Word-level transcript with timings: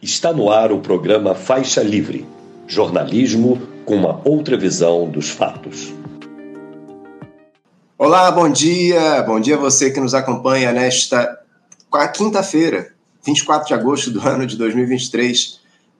Está 0.00 0.32
no 0.32 0.48
ar 0.48 0.70
o 0.70 0.78
programa 0.78 1.34
Faixa 1.34 1.82
Livre 1.82 2.24
jornalismo 2.68 3.60
com 3.84 3.96
uma 3.96 4.20
outra 4.24 4.56
visão 4.56 5.10
dos 5.10 5.28
fatos. 5.28 5.92
Olá, 7.98 8.30
bom 8.30 8.48
dia. 8.48 9.22
Bom 9.22 9.40
dia 9.40 9.56
a 9.56 9.58
você 9.58 9.90
que 9.90 9.98
nos 9.98 10.14
acompanha 10.14 10.70
nesta 10.70 11.36
quinta-feira, 12.14 12.92
24 13.26 13.66
de 13.66 13.74
agosto 13.74 14.12
do 14.12 14.20
ano 14.20 14.46
de 14.46 14.56
2023, 14.56 15.58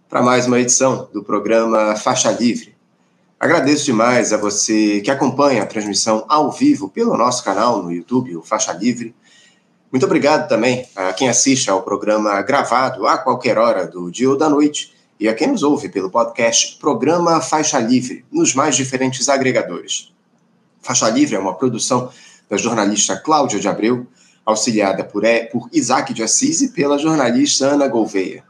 para 0.09 0.23
mais 0.23 0.47
uma 0.47 0.61
edição 0.61 1.09
do 1.13 1.25
programa 1.25 1.97
Faixa 1.97 2.31
Livre. 2.31 2.77
Agradeço 3.41 3.87
demais 3.87 4.33
a 4.33 4.37
você 4.37 5.01
que 5.01 5.11
acompanha 5.11 5.65
a 5.65 5.67
transmissão 5.67 6.25
ao 6.29 6.53
vivo 6.53 6.89
pelo 6.89 7.17
nosso 7.17 7.43
canal 7.43 7.83
no 7.83 7.91
YouTube, 7.91 8.37
o 8.37 8.43
Faixa 8.43 8.73
Livre 8.73 9.13
muito 9.91 10.05
obrigado 10.05 10.49
também 10.49 10.87
a 10.95 11.15
quem 11.15 11.31
assiste 11.31 11.71
ao 11.71 11.83
programa 11.83 12.43
gravado 12.43 13.07
a 13.07 13.17
qualquer 13.17 13.57
hora 13.57 13.87
do 13.87 14.11
dia 14.11 14.29
ou 14.29 14.37
da 14.37 14.49
noite 14.49 14.93
e 15.19 15.27
a 15.27 15.35
quem 15.35 15.49
nos 15.49 15.63
ouve 15.63 15.89
pelo 15.89 16.11
podcast 16.11 16.77
Programa 16.79 17.41
Faixa 17.41 17.79
Livre, 17.79 18.25
nos 18.31 18.55
mais 18.55 18.77
diferentes 18.77 19.29
agregadores. 19.31 20.13
Faixa 20.83 21.09
Livre 21.09 21.37
é 21.37 21.39
uma 21.39 21.55
produção 21.55 22.11
da 22.51 22.59
jornalista 22.59 23.17
Cláudia 23.17 23.59
de 23.59 23.67
Abreu, 23.67 24.07
auxiliada 24.45 25.03
por, 25.05 25.23
por 25.51 25.69
Isaac 25.73 26.13
de 26.13 26.23
Assis 26.23 26.61
e 26.61 26.69
pela 26.69 26.99
jornalista 26.99 27.67
Ana 27.67 27.89
Gouveia. 27.89 28.45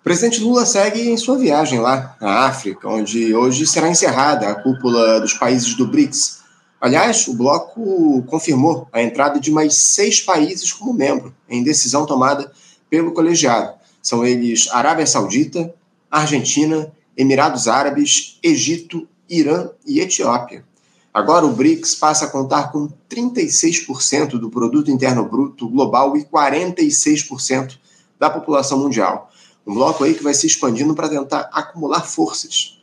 O 0.00 0.04
presidente 0.04 0.40
Lula 0.40 0.64
segue 0.64 1.10
em 1.10 1.16
sua 1.16 1.36
viagem 1.36 1.80
lá 1.80 2.16
na 2.20 2.46
África, 2.46 2.88
onde 2.88 3.34
hoje 3.34 3.66
será 3.66 3.88
encerrada 3.88 4.48
a 4.48 4.54
cúpula 4.54 5.20
dos 5.20 5.34
países 5.34 5.74
do 5.74 5.86
BRICS, 5.86 6.42
Aliás, 6.80 7.26
o 7.26 7.34
bloco 7.34 8.22
confirmou 8.24 8.86
a 8.92 9.02
entrada 9.02 9.40
de 9.40 9.50
mais 9.50 9.74
seis 9.74 10.20
países 10.20 10.72
como 10.72 10.92
membro, 10.92 11.34
em 11.48 11.62
decisão 11.62 12.04
tomada 12.04 12.52
pelo 12.90 13.12
colegiado. 13.12 13.74
São 14.02 14.24
eles 14.24 14.68
Arábia 14.70 15.06
Saudita, 15.06 15.74
Argentina, 16.10 16.92
Emirados 17.16 17.66
Árabes, 17.66 18.38
Egito, 18.42 19.08
Irã 19.28 19.70
e 19.86 20.00
Etiópia. 20.00 20.64
Agora 21.12 21.46
o 21.46 21.52
BRICS 21.52 21.94
passa 21.94 22.26
a 22.26 22.28
contar 22.28 22.70
com 22.70 22.90
36% 23.08 24.32
do 24.32 24.50
produto 24.50 24.90
interno 24.90 25.24
bruto 25.24 25.66
global 25.66 26.14
e 26.14 26.24
46% 26.24 27.78
da 28.18 28.28
população 28.28 28.78
mundial. 28.78 29.30
Um 29.66 29.72
bloco 29.72 30.04
aí 30.04 30.12
que 30.12 30.22
vai 30.22 30.34
se 30.34 30.46
expandindo 30.46 30.94
para 30.94 31.08
tentar 31.08 31.48
acumular 31.52 32.02
forças. 32.02 32.75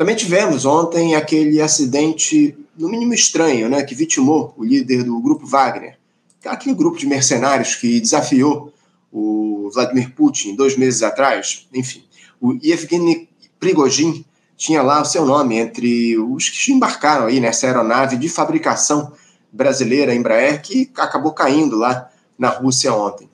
Também 0.00 0.16
tivemos 0.16 0.64
ontem 0.64 1.14
aquele 1.14 1.60
acidente 1.60 2.56
no 2.74 2.88
mínimo 2.88 3.12
estranho, 3.12 3.68
né, 3.68 3.82
que 3.82 3.94
vitimou 3.94 4.54
o 4.56 4.64
líder 4.64 5.04
do 5.04 5.20
grupo 5.20 5.46
Wagner, 5.46 5.98
aquele 6.46 6.74
grupo 6.74 6.96
de 6.96 7.06
mercenários 7.06 7.74
que 7.74 8.00
desafiou 8.00 8.72
o 9.12 9.68
Vladimir 9.74 10.14
Putin 10.14 10.56
dois 10.56 10.74
meses 10.74 11.02
atrás. 11.02 11.68
Enfim, 11.74 12.02
o 12.40 12.54
Yevgeny 12.64 13.28
Prigozhin 13.58 14.24
tinha 14.56 14.80
lá 14.80 15.02
o 15.02 15.04
seu 15.04 15.26
nome 15.26 15.58
entre 15.58 16.16
os 16.16 16.48
que 16.48 16.72
embarcaram 16.72 17.26
aí 17.26 17.38
nessa 17.38 17.66
aeronave 17.66 18.16
de 18.16 18.30
fabricação 18.30 19.12
brasileira 19.52 20.14
Embraer 20.14 20.62
que 20.62 20.90
acabou 20.96 21.32
caindo 21.32 21.76
lá 21.76 22.08
na 22.38 22.48
Rússia 22.48 22.94
ontem. 22.94 23.28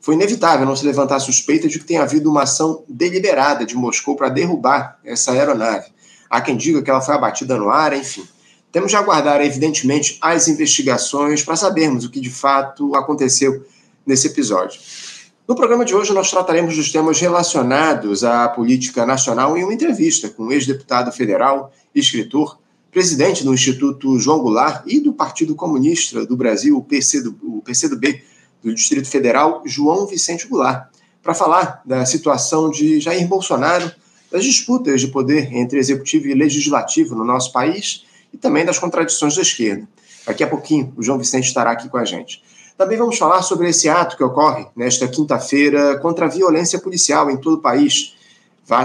Foi 0.00 0.16
inevitável 0.16 0.66
não 0.66 0.74
se 0.74 0.84
levantar 0.84 1.20
suspeita 1.20 1.68
de 1.68 1.78
que 1.78 1.84
tenha 1.84 2.02
havido 2.02 2.28
uma 2.28 2.42
ação 2.42 2.82
deliberada 2.88 3.64
de 3.64 3.76
Moscou 3.76 4.16
para 4.16 4.28
derrubar 4.28 4.98
essa 5.04 5.30
aeronave. 5.30 5.96
Há 6.28 6.40
quem 6.40 6.56
diga 6.56 6.82
que 6.82 6.90
ela 6.90 7.00
foi 7.00 7.14
abatida 7.14 7.56
no 7.56 7.70
ar, 7.70 7.92
enfim. 7.92 8.26
Temos 8.70 8.90
de 8.90 8.96
aguardar, 8.96 9.40
evidentemente, 9.40 10.18
as 10.20 10.46
investigações 10.48 11.42
para 11.42 11.56
sabermos 11.56 12.04
o 12.04 12.10
que 12.10 12.20
de 12.20 12.30
fato 12.30 12.94
aconteceu 12.94 13.64
nesse 14.06 14.26
episódio. 14.26 14.78
No 15.48 15.54
programa 15.54 15.84
de 15.84 15.94
hoje, 15.94 16.12
nós 16.12 16.30
trataremos 16.30 16.76
dos 16.76 16.92
temas 16.92 17.18
relacionados 17.18 18.22
à 18.22 18.46
política 18.48 19.06
nacional 19.06 19.56
em 19.56 19.64
uma 19.64 19.72
entrevista 19.72 20.28
com 20.28 20.44
o 20.44 20.52
ex-deputado 20.52 21.10
federal, 21.10 21.72
escritor, 21.94 22.58
presidente 22.90 23.44
do 23.44 23.54
Instituto 23.54 24.18
João 24.18 24.40
Goulart 24.40 24.82
e 24.86 25.00
do 25.00 25.12
Partido 25.12 25.54
Comunista 25.54 26.26
do 26.26 26.36
Brasil, 26.36 26.76
o, 26.76 26.82
PC 26.82 27.22
do, 27.22 27.38
o 27.42 27.62
PCdoB, 27.62 28.22
do 28.62 28.74
Distrito 28.74 29.08
Federal, 29.08 29.62
João 29.64 30.06
Vicente 30.06 30.46
Goulart, 30.46 30.88
para 31.22 31.32
falar 31.32 31.80
da 31.84 32.04
situação 32.04 32.70
de 32.70 33.00
Jair 33.00 33.26
Bolsonaro, 33.26 33.90
das 34.30 34.44
disputas 34.44 35.00
de 35.00 35.08
poder 35.08 35.52
entre 35.54 35.78
executivo 35.78 36.28
e 36.28 36.34
legislativo 36.34 37.14
no 37.14 37.24
nosso 37.24 37.52
país 37.52 38.04
e 38.32 38.36
também 38.36 38.64
das 38.64 38.78
contradições 38.78 39.34
da 39.36 39.42
esquerda. 39.42 39.88
Daqui 40.26 40.44
a 40.44 40.46
pouquinho, 40.46 40.92
o 40.96 41.02
João 41.02 41.18
Vicente 41.18 41.46
estará 41.46 41.70
aqui 41.70 41.88
com 41.88 41.96
a 41.96 42.04
gente. 42.04 42.42
Também 42.76 42.96
vamos 42.98 43.18
falar 43.18 43.42
sobre 43.42 43.68
esse 43.68 43.88
ato 43.88 44.16
que 44.16 44.22
ocorre 44.22 44.66
nesta 44.76 45.08
quinta-feira 45.08 45.98
contra 45.98 46.26
a 46.26 46.28
violência 46.28 46.78
policial 46.78 47.30
em 47.30 47.36
todo 47.36 47.54
o 47.54 47.60
país. 47.60 48.14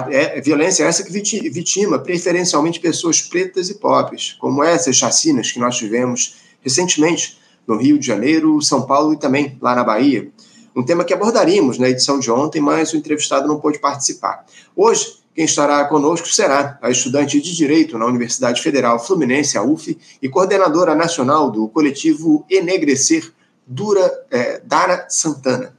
É, 0.09 0.39
violência 0.39 0.85
essa 0.85 1.03
que 1.03 1.11
vitima 1.11 1.99
preferencialmente 1.99 2.79
pessoas 2.79 3.21
pretas 3.21 3.69
e 3.69 3.75
pobres, 3.75 4.33
como 4.39 4.63
essas 4.63 4.95
chacinas 4.95 5.51
que 5.51 5.59
nós 5.59 5.75
tivemos 5.75 6.37
recentemente 6.61 7.37
no 7.67 7.75
Rio 7.75 7.99
de 7.99 8.07
Janeiro, 8.07 8.61
São 8.61 8.83
Paulo 8.83 9.13
e 9.13 9.17
também 9.17 9.57
lá 9.61 9.75
na 9.75 9.83
Bahia. 9.83 10.31
Um 10.75 10.83
tema 10.83 11.03
que 11.03 11.13
abordaríamos 11.13 11.77
na 11.77 11.89
edição 11.89 12.17
de 12.17 12.31
ontem, 12.31 12.61
mas 12.61 12.93
o 12.93 12.97
entrevistado 12.97 13.47
não 13.47 13.59
pôde 13.59 13.77
participar. 13.77 14.45
Hoje, 14.75 15.17
quem 15.35 15.45
estará 15.45 15.83
conosco 15.85 16.27
será 16.27 16.77
a 16.81 16.91
estudante 16.91 17.41
de 17.41 17.55
Direito 17.55 17.97
na 17.97 18.05
Universidade 18.05 18.61
Federal 18.61 19.03
Fluminense, 19.03 19.57
a 19.57 19.63
UF, 19.63 19.97
e 20.21 20.29
coordenadora 20.29 20.93
nacional 20.93 21.49
do 21.49 21.67
coletivo 21.67 22.45
Enegrecer, 22.49 23.31
Dura, 23.65 24.11
é, 24.29 24.61
Dara 24.63 25.07
Santana. 25.09 25.73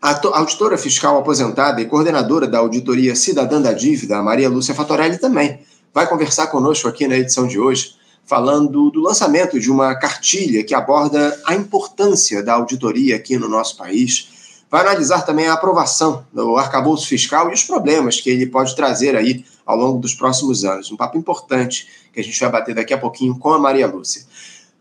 A 0.00 0.20
auditora 0.38 0.76
fiscal 0.76 1.18
aposentada 1.18 1.80
e 1.80 1.86
coordenadora 1.86 2.46
da 2.46 2.58
Auditoria 2.58 3.16
Cidadã 3.16 3.60
da 3.60 3.72
Dívida, 3.72 4.22
Maria 4.22 4.50
Lúcia 4.50 4.74
Fatorelli, 4.74 5.18
também 5.18 5.60
vai 5.92 6.06
conversar 6.06 6.48
conosco 6.48 6.86
aqui 6.86 7.08
na 7.08 7.16
edição 7.16 7.46
de 7.46 7.58
hoje, 7.58 7.94
falando 8.26 8.90
do 8.90 9.00
lançamento 9.00 9.58
de 9.58 9.70
uma 9.70 9.94
cartilha 9.94 10.62
que 10.62 10.74
aborda 10.74 11.40
a 11.46 11.54
importância 11.54 12.42
da 12.42 12.54
auditoria 12.54 13.16
aqui 13.16 13.38
no 13.38 13.48
nosso 13.48 13.76
país 13.76 14.33
vai 14.74 14.80
analisar 14.80 15.22
também 15.22 15.46
a 15.46 15.52
aprovação 15.52 16.26
do 16.32 16.56
arcabouço 16.56 17.06
fiscal 17.06 17.48
e 17.48 17.54
os 17.54 17.62
problemas 17.62 18.20
que 18.20 18.28
ele 18.28 18.44
pode 18.44 18.74
trazer 18.74 19.14
aí 19.14 19.44
ao 19.64 19.76
longo 19.76 20.00
dos 20.00 20.14
próximos 20.14 20.64
anos. 20.64 20.90
Um 20.90 20.96
papo 20.96 21.16
importante 21.16 21.86
que 22.12 22.18
a 22.18 22.24
gente 22.24 22.40
vai 22.40 22.50
bater 22.50 22.74
daqui 22.74 22.92
a 22.92 22.98
pouquinho 22.98 23.38
com 23.38 23.52
a 23.52 23.58
Maria 23.60 23.86
Lúcia. 23.86 24.22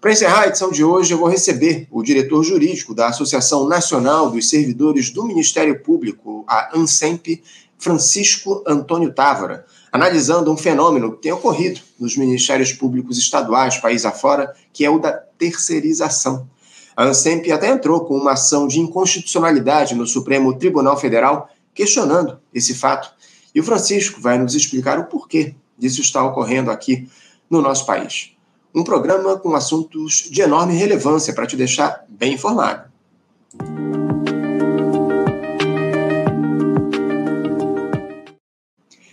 Para 0.02 0.12
encerrar 0.12 0.42
a 0.42 0.48
edição 0.48 0.72
de 0.72 0.84
hoje, 0.84 1.14
eu 1.14 1.20
vou 1.20 1.28
receber 1.28 1.88
o 1.92 2.02
diretor 2.02 2.44
jurídico 2.44 2.96
da 2.96 3.10
Associação 3.10 3.68
Nacional 3.68 4.32
dos 4.32 4.50
Servidores 4.50 5.12
do 5.12 5.26
Ministério 5.26 5.80
Público, 5.84 6.44
a 6.48 6.76
ANSEMP, 6.76 7.44
Francisco 7.78 8.64
Antônio 8.66 9.14
Távora, 9.14 9.64
analisando 9.92 10.52
um 10.52 10.58
fenômeno 10.58 11.12
que 11.12 11.22
tem 11.22 11.32
ocorrido 11.32 11.80
nos 12.00 12.18
ministérios 12.18 12.74
públicos 12.74 13.20
estaduais, 13.20 13.78
país 13.78 14.06
afora, 14.06 14.56
que 14.74 14.84
é 14.84 14.90
o 14.90 14.98
da 14.98 15.12
terceirização. 15.12 16.48
A 16.96 17.06
ANSEMP 17.06 17.52
até 17.52 17.70
entrou 17.70 18.06
com 18.06 18.16
uma 18.16 18.34
ação 18.34 18.68
de 18.68 18.80
inconstitucionalidade 18.80 19.96
no 19.96 20.06
Supremo 20.06 20.54
Tribunal 20.54 20.96
Federal, 20.96 21.50
questionando 21.74 22.40
esse 22.54 22.76
fato. 22.76 23.12
E 23.54 23.60
o 23.60 23.64
Francisco 23.64 24.22
vai 24.22 24.38
nos 24.38 24.54
explicar 24.54 25.00
o 25.00 25.06
porquê 25.06 25.56
disso 25.78 26.02
está 26.02 26.24
ocorrendo 26.24 26.70
aqui 26.70 27.10
no 27.50 27.62
nosso 27.62 27.86
país. 27.86 28.32
Um 28.74 28.84
programa 28.84 29.38
com 29.38 29.56
assuntos 29.56 30.28
de 30.30 30.42
enorme 30.42 30.76
relevância 30.76 31.34
para 31.34 31.48
te 31.48 31.56
deixar 31.56 32.06
bem 32.08 32.34
informado. 32.34 32.92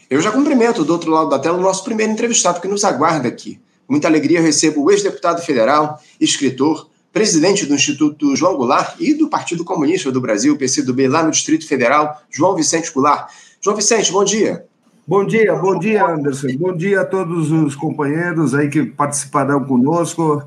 Eu 0.08 0.20
já 0.20 0.30
cumprimento 0.32 0.84
do 0.84 0.92
outro 0.92 1.10
lado 1.10 1.30
da 1.30 1.38
tela 1.38 1.56
o 1.56 1.62
nosso 1.62 1.84
primeiro 1.84 2.12
entrevistado 2.12 2.60
que 2.60 2.68
nos 2.68 2.84
aguarda 2.84 3.28
aqui. 3.28 3.60
Muita 3.88 4.08
alegria 4.08 4.38
eu 4.38 4.42
recebo 4.42 4.82
o 4.82 4.90
ex-deputado 4.90 5.40
federal, 5.40 6.00
escritor, 6.20 6.89
presidente 7.12 7.66
do 7.66 7.74
Instituto 7.74 8.36
João 8.36 8.56
Goulart 8.56 8.96
e 9.00 9.14
do 9.14 9.28
Partido 9.28 9.64
Comunista 9.64 10.12
do 10.12 10.20
Brasil, 10.20 10.56
PCdoB, 10.56 11.08
lá 11.08 11.22
no 11.22 11.30
Distrito 11.30 11.66
Federal, 11.66 12.22
João 12.30 12.54
Vicente 12.54 12.92
Goulart. 12.92 13.30
João 13.60 13.76
Vicente, 13.76 14.12
bom 14.12 14.24
dia. 14.24 14.64
Bom 15.06 15.26
dia, 15.26 15.54
bom 15.56 15.78
dia, 15.78 16.06
Anderson. 16.06 16.48
Bom 16.56 16.76
dia 16.76 17.00
a 17.00 17.04
todos 17.04 17.50
os 17.50 17.74
companheiros 17.74 18.54
aí 18.54 18.68
que 18.68 18.84
participarão 18.84 19.64
conosco, 19.64 20.42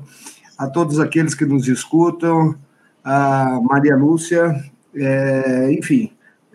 a 0.56 0.66
todos 0.66 0.98
aqueles 0.98 1.34
que 1.34 1.44
nos 1.44 1.68
escutam, 1.68 2.54
a 3.04 3.60
Maria 3.62 3.94
Lúcia, 3.94 4.54
é, 4.96 5.70
enfim, 5.72 6.10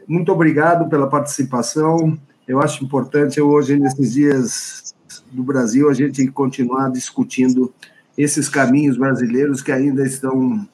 muito 0.07 0.31
obrigado 0.31 0.89
pela 0.89 1.07
participação. 1.07 2.17
Eu 2.47 2.59
acho 2.59 2.83
importante 2.83 3.39
hoje, 3.39 3.77
nesses 3.77 4.13
dias 4.13 4.95
do 5.31 5.43
Brasil, 5.43 5.87
a 5.87 5.93
gente 5.93 6.25
continuar 6.29 6.89
discutindo 6.89 7.71
esses 8.19 8.49
caminhos 8.49 8.97
brasileiros 8.97 9.61
que 9.61 9.71
ainda 9.71 10.05
estão 10.05 10.67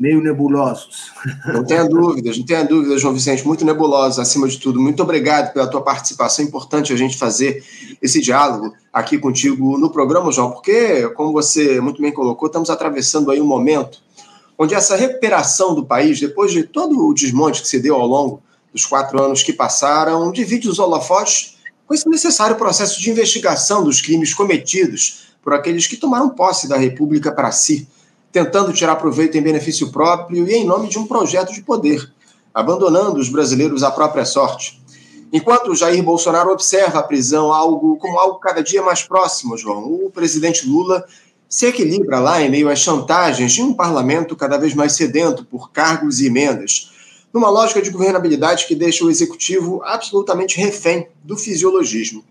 meio 0.00 0.22
nebulosos. 0.22 1.12
Não 1.52 1.62
tenha 1.64 1.84
dúvidas, 1.84 2.38
não 2.38 2.46
tenha 2.46 2.64
dúvidas, 2.64 3.00
João 3.00 3.12
Vicente, 3.12 3.44
muito 3.44 3.64
nebulosos, 3.64 4.18
acima 4.20 4.46
de 4.48 4.56
tudo. 4.56 4.80
Muito 4.80 5.02
obrigado 5.02 5.52
pela 5.52 5.66
tua 5.66 5.82
participação. 5.82 6.44
É 6.44 6.48
importante 6.48 6.92
a 6.92 6.96
gente 6.96 7.18
fazer 7.18 7.64
esse 8.00 8.20
diálogo 8.20 8.72
aqui 8.92 9.18
contigo 9.18 9.76
no 9.76 9.90
programa, 9.90 10.30
João, 10.30 10.52
porque, 10.52 11.08
como 11.10 11.32
você 11.32 11.80
muito 11.80 12.00
bem 12.00 12.12
colocou, 12.12 12.46
estamos 12.46 12.70
atravessando 12.70 13.30
aí 13.30 13.40
um 13.40 13.46
momento 13.46 14.00
onde 14.56 14.74
essa 14.74 14.96
recuperação 14.96 15.74
do 15.74 15.84
país, 15.84 16.20
depois 16.20 16.52
de 16.52 16.62
todo 16.62 17.06
o 17.06 17.12
desmonte 17.12 17.60
que 17.60 17.68
se 17.68 17.80
deu 17.80 17.96
ao 17.96 18.06
longo 18.06 18.42
dos 18.72 18.86
quatro 18.86 19.20
anos 19.22 19.42
que 19.42 19.52
passaram, 19.52 20.30
divide 20.32 20.68
os 20.68 20.78
holofotes 20.78 21.56
com 21.86 21.94
esse 21.94 22.08
necessário 22.08 22.56
processo 22.56 23.00
de 23.00 23.10
investigação 23.10 23.82
dos 23.82 24.00
crimes 24.00 24.32
cometidos 24.32 25.27
por 25.42 25.54
aqueles 25.54 25.86
que 25.86 25.96
tomaram 25.96 26.30
posse 26.30 26.68
da 26.68 26.76
República 26.76 27.32
para 27.32 27.50
si, 27.50 27.88
tentando 28.30 28.72
tirar 28.72 28.96
proveito 28.96 29.36
em 29.36 29.42
benefício 29.42 29.90
próprio 29.90 30.48
e 30.48 30.54
em 30.54 30.64
nome 30.64 30.88
de 30.88 30.98
um 30.98 31.06
projeto 31.06 31.52
de 31.52 31.62
poder, 31.62 32.12
abandonando 32.52 33.18
os 33.18 33.28
brasileiros 33.28 33.82
à 33.82 33.90
própria 33.90 34.24
sorte. 34.24 34.82
Enquanto 35.32 35.74
Jair 35.74 36.02
Bolsonaro 36.02 36.50
observa 36.50 37.00
a 37.00 37.02
prisão 37.02 37.52
algo 37.52 37.96
como 37.96 38.18
algo 38.18 38.38
cada 38.38 38.62
dia 38.62 38.82
mais 38.82 39.02
próximo, 39.02 39.58
João, 39.58 39.84
o 39.84 40.10
presidente 40.10 40.66
Lula 40.66 41.04
se 41.48 41.66
equilibra 41.66 42.18
lá 42.18 42.42
em 42.42 42.50
meio 42.50 42.68
às 42.68 42.78
chantagens 42.78 43.52
de 43.52 43.62
um 43.62 43.72
parlamento 43.72 44.36
cada 44.36 44.58
vez 44.58 44.74
mais 44.74 44.92
sedento 44.92 45.44
por 45.44 45.70
cargos 45.70 46.20
e 46.20 46.26
emendas, 46.26 46.92
numa 47.32 47.50
lógica 47.50 47.80
de 47.80 47.90
governabilidade 47.90 48.66
que 48.66 48.74
deixa 48.74 49.04
o 49.04 49.10
executivo 49.10 49.82
absolutamente 49.84 50.58
refém 50.58 51.08
do 51.22 51.36
fisiologismo. 51.36 52.24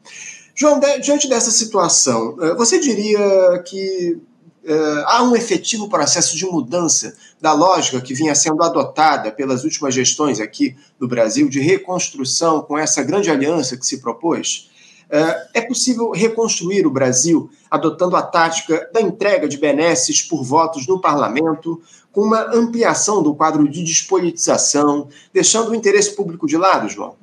João, 0.59 0.79
diante 0.99 1.29
dessa 1.29 1.51
situação, 1.51 2.35
eh, 2.41 2.55
você 2.55 2.79
diria 2.79 3.61
que 3.63 4.19
uh, 4.65 5.03
há 5.05 5.21
um 5.21 5.35
efetivo 5.35 5.87
processo 5.87 6.35
de 6.35 6.47
mudança 6.47 7.15
da 7.39 7.53
lógica 7.53 8.01
que 8.01 8.15
vinha 8.15 8.33
sendo 8.33 8.63
adotada 8.63 9.31
pelas 9.31 9.63
últimas 9.63 9.93
gestões 9.93 10.39
aqui 10.39 10.75
no 10.99 11.07
Brasil 11.07 11.47
de 11.47 11.59
reconstrução 11.59 12.63
com 12.63 12.75
essa 12.75 13.03
grande 13.03 13.29
aliança 13.29 13.77
que 13.77 13.85
se 13.85 14.01
propôs? 14.01 14.71
Uh, 15.11 15.47
é 15.53 15.61
possível 15.61 16.09
reconstruir 16.09 16.87
o 16.87 16.91
Brasil 16.91 17.51
adotando 17.69 18.15
a 18.15 18.23
tática 18.23 18.89
da 18.91 18.99
entrega 18.99 19.47
de 19.47 19.59
benesses 19.59 20.23
por 20.23 20.43
votos 20.43 20.87
no 20.87 20.99
parlamento, 20.99 21.79
com 22.11 22.21
uma 22.21 22.41
ampliação 22.51 23.21
do 23.21 23.35
quadro 23.35 23.69
de 23.69 23.83
despolitização, 23.83 25.07
deixando 25.31 25.69
o 25.69 25.75
interesse 25.75 26.15
público 26.15 26.47
de 26.47 26.57
lado, 26.57 26.89
João? 26.89 27.15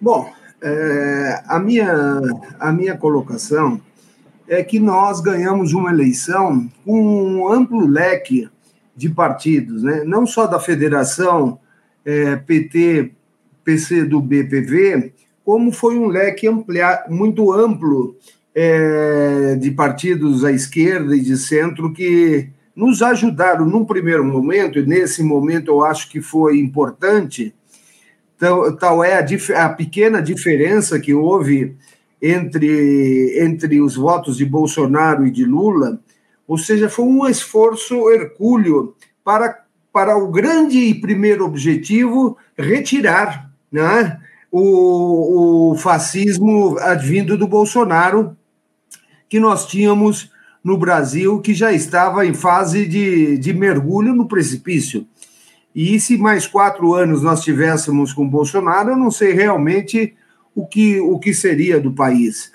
Bom, 0.00 0.28
é, 0.62 1.42
a, 1.46 1.58
minha, 1.58 2.20
a 2.58 2.72
minha 2.72 2.96
colocação 2.96 3.80
é 4.48 4.62
que 4.62 4.78
nós 4.78 5.20
ganhamos 5.20 5.72
uma 5.72 5.90
eleição 5.90 6.70
com 6.84 7.00
um 7.02 7.52
amplo 7.52 7.86
leque 7.86 8.48
de 8.94 9.08
partidos, 9.08 9.82
né? 9.82 10.04
não 10.04 10.26
só 10.26 10.46
da 10.46 10.60
federação 10.60 11.58
é, 12.04 12.36
PT, 12.36 13.12
PC 13.64 14.04
do 14.04 14.20
BPV, 14.20 15.12
como 15.44 15.72
foi 15.72 15.98
um 15.98 16.06
leque 16.06 16.46
ampliar, 16.46 17.06
muito 17.08 17.52
amplo 17.52 18.16
é, 18.54 19.56
de 19.56 19.70
partidos 19.70 20.44
à 20.44 20.52
esquerda 20.52 21.16
e 21.16 21.20
de 21.20 21.36
centro 21.36 21.92
que 21.92 22.48
nos 22.74 23.02
ajudaram 23.02 23.66
num 23.66 23.84
primeiro 23.84 24.24
momento, 24.24 24.78
e 24.78 24.86
nesse 24.86 25.22
momento 25.22 25.70
eu 25.70 25.84
acho 25.84 26.10
que 26.10 26.20
foi 26.20 26.58
importante, 26.58 27.54
tal, 28.42 28.76
tal 28.76 29.04
é 29.04 29.14
a, 29.14 29.64
a 29.64 29.68
pequena 29.68 30.20
diferença 30.20 30.98
que 30.98 31.14
houve 31.14 31.76
entre, 32.20 33.38
entre 33.40 33.80
os 33.80 33.94
votos 33.94 34.36
de 34.36 34.44
Bolsonaro 34.44 35.24
e 35.24 35.30
de 35.30 35.44
Lula, 35.44 36.00
ou 36.46 36.58
seja, 36.58 36.88
foi 36.88 37.04
um 37.04 37.26
esforço 37.28 38.10
hercúleo 38.10 38.96
para, 39.24 39.60
para 39.92 40.16
o 40.16 40.28
grande 40.28 40.76
e 40.76 41.00
primeiro 41.00 41.44
objetivo 41.44 42.36
retirar 42.58 43.48
né, 43.70 44.18
o, 44.50 45.70
o 45.70 45.76
fascismo 45.76 46.76
advindo 46.80 47.38
do 47.38 47.46
Bolsonaro 47.46 48.36
que 49.28 49.38
nós 49.38 49.66
tínhamos 49.66 50.32
no 50.64 50.76
Brasil, 50.76 51.40
que 51.40 51.54
já 51.54 51.72
estava 51.72 52.26
em 52.26 52.34
fase 52.34 52.86
de, 52.86 53.38
de 53.38 53.52
mergulho 53.52 54.14
no 54.14 54.26
precipício. 54.26 55.06
E 55.74 55.98
se 55.98 56.18
mais 56.18 56.46
quatro 56.46 56.94
anos 56.94 57.22
nós 57.22 57.42
tivéssemos 57.42 58.12
com 58.12 58.28
Bolsonaro, 58.28 58.90
eu 58.90 58.96
não 58.96 59.10
sei 59.10 59.32
realmente 59.32 60.14
o 60.54 60.66
que, 60.66 61.00
o 61.00 61.18
que 61.18 61.32
seria 61.32 61.80
do 61.80 61.92
país. 61.92 62.52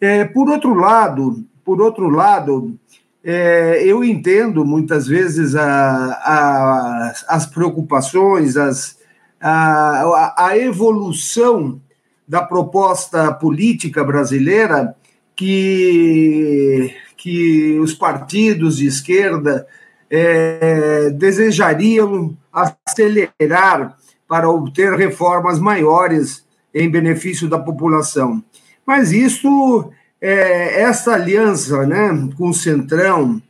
É, 0.00 0.24
por 0.24 0.48
outro 0.48 0.74
lado, 0.74 1.44
por 1.64 1.80
outro 1.80 2.08
lado, 2.08 2.76
é, 3.24 3.82
eu 3.84 4.04
entendo 4.04 4.64
muitas 4.64 5.06
vezes 5.06 5.54
a, 5.54 5.64
a, 5.64 7.12
as 7.28 7.46
preocupações, 7.46 8.56
as, 8.56 8.98
a, 9.40 10.34
a 10.46 10.58
evolução 10.58 11.80
da 12.26 12.42
proposta 12.42 13.32
política 13.32 14.02
brasileira 14.02 14.96
que, 15.34 16.94
que 17.16 17.78
os 17.78 17.94
partidos 17.94 18.78
de 18.78 18.86
esquerda 18.86 19.66
é, 20.10 21.10
desejariam 21.10 22.36
acelerar 22.56 23.96
para 24.26 24.48
obter 24.48 24.92
reformas 24.94 25.58
maiores 25.58 26.44
em 26.74 26.90
benefício 26.90 27.48
da 27.48 27.58
população. 27.58 28.42
Mas 28.86 29.12
isso, 29.12 29.90
é, 30.20 30.80
essa 30.82 31.12
aliança 31.14 31.86
né, 31.86 32.08
com 32.36 32.48
o 32.48 32.54
Centrão, 32.54 33.40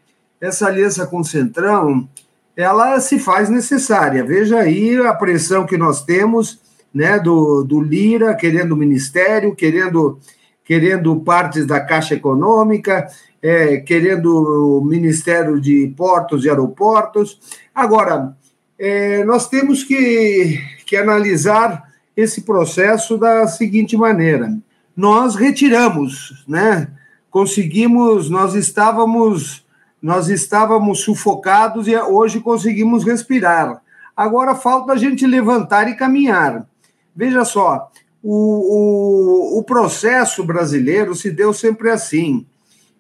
essa 0.41 0.67
aliança 0.67 1.07
com 1.07 1.21
o 1.21 1.25
Centrão, 1.25 2.09
ela 2.57 2.99
se 3.01 3.19
faz 3.19 3.49
necessária. 3.49 4.25
Veja 4.25 4.59
aí 4.59 4.97
a 4.99 5.13
pressão 5.15 5.67
que 5.67 5.77
nós 5.77 6.05
temos 6.05 6.61
né, 6.93 7.19
do, 7.19 7.63
do 7.63 7.81
Lira 7.81 8.35
querendo 8.35 8.73
o 8.73 8.77
ministério, 8.77 9.55
querendo, 9.55 10.19
querendo 10.65 11.15
partes 11.21 11.67
da 11.67 11.81
Caixa 11.81 12.15
Econômica, 12.15 13.07
é, 13.43 13.77
querendo 13.77 14.79
o 14.79 14.85
Ministério 14.85 15.61
de 15.61 15.93
Portos 15.97 16.45
e 16.45 16.49
Aeroportos. 16.49 17.39
Agora, 17.75 18.35
é, 18.79 19.25
nós 19.25 19.49
temos 19.49 19.83
que, 19.83 20.61
que 20.85 20.97
analisar 20.97 21.91
esse 22.17 22.43
processo 22.43 23.17
da 23.17 23.47
seguinte 23.47 23.97
maneira: 23.97 24.57
nós 24.97 25.35
retiramos, 25.35 26.45
né? 26.47 26.89
Conseguimos, 27.31 28.31
nós 28.31 28.55
estávamos, 28.55 29.65
nós 30.01 30.29
estávamos 30.29 31.01
sufocados 31.01 31.87
e 31.87 31.97
hoje 31.97 32.41
conseguimos 32.41 33.05
respirar. 33.05 33.83
Agora 34.17 34.55
falta 34.55 34.95
a 34.95 34.97
gente 34.97 35.27
levantar 35.27 35.89
e 35.89 35.97
caminhar. 35.97 36.67
Veja 37.15 37.45
só, 37.45 37.91
o, 38.23 39.57
o, 39.57 39.59
o 39.59 39.63
processo 39.65 40.43
brasileiro 40.43 41.15
se 41.15 41.31
deu 41.31 41.53
sempre 41.53 41.91
assim. 41.91 42.47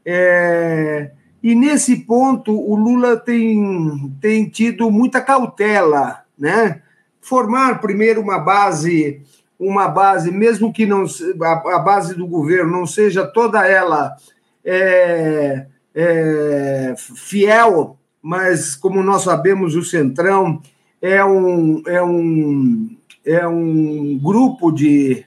É, 0.04 1.10
e 1.42 1.54
nesse 1.54 1.96
ponto 1.96 2.52
o 2.52 2.74
Lula 2.74 3.16
tem, 3.16 4.16
tem 4.20 4.48
tido 4.48 4.90
muita 4.90 5.20
cautela, 5.20 6.22
né? 6.38 6.82
formar 7.26 7.80
primeiro 7.80 8.20
uma 8.20 8.38
base, 8.38 9.20
uma 9.58 9.88
base, 9.88 10.30
mesmo 10.30 10.72
que 10.72 10.86
não 10.86 11.04
a, 11.42 11.76
a 11.76 11.78
base 11.80 12.14
do 12.14 12.24
governo 12.24 12.70
não 12.70 12.86
seja 12.86 13.26
toda 13.26 13.66
ela 13.66 14.16
é, 14.64 15.66
é, 15.92 16.94
fiel, 16.96 17.98
mas 18.22 18.76
como 18.76 19.02
nós 19.02 19.22
sabemos, 19.22 19.74
o 19.74 19.82
Centrão 19.82 20.62
é 21.02 21.24
um, 21.24 21.82
é 21.86 22.00
um, 22.00 22.96
é 23.24 23.46
um 23.46 24.16
grupo 24.22 24.70
de, 24.70 25.25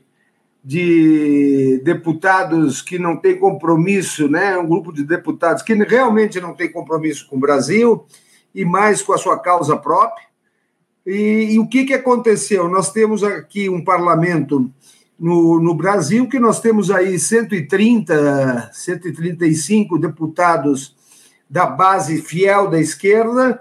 de 0.70 1.82
deputados 1.84 2.80
que 2.80 3.00
não 3.00 3.18
tem 3.18 3.40
compromisso, 3.40 4.30
né? 4.30 4.56
um 4.56 4.68
grupo 4.68 4.94
de 4.94 5.04
deputados 5.04 5.64
que 5.64 5.74
realmente 5.74 6.40
não 6.40 6.54
tem 6.54 6.72
compromisso 6.72 7.28
com 7.28 7.38
o 7.38 7.40
Brasil 7.40 8.06
e 8.54 8.64
mais 8.64 9.02
com 9.02 9.12
a 9.12 9.18
sua 9.18 9.40
causa 9.40 9.76
própria. 9.76 10.28
E, 11.04 11.54
e, 11.54 11.60
o 11.60 11.68
que, 11.68 11.86
que 11.86 11.94
aconteceu? 11.96 12.70
Nós 12.70 12.92
temos 12.92 13.24
aqui 13.24 13.68
um 13.68 13.84
parlamento 13.84 14.72
no, 15.20 15.60
no 15.60 15.74
Brasil 15.74 16.30
que 16.30 16.38
nós 16.38 16.60
temos 16.60 16.92
aí 16.92 17.18
130, 17.18 18.70
135 18.72 19.98
deputados 19.98 20.96
da 21.50 21.66
base 21.66 22.22
fiel 22.22 22.70
da 22.70 22.80
esquerda 22.80 23.60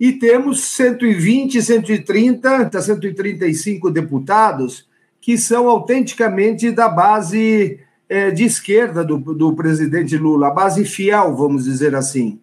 e 0.00 0.14
temos 0.14 0.64
120, 0.64 1.62
130, 1.62 2.82
135 2.82 3.88
deputados 3.88 4.89
que 5.20 5.36
são 5.36 5.68
autenticamente 5.68 6.70
da 6.70 6.88
base 6.88 7.80
é, 8.08 8.30
de 8.30 8.44
esquerda 8.44 9.04
do, 9.04 9.18
do 9.18 9.54
presidente 9.54 10.16
Lula, 10.16 10.48
a 10.48 10.50
base 10.50 10.84
fiel, 10.84 11.36
vamos 11.36 11.64
dizer 11.64 11.94
assim. 11.94 12.40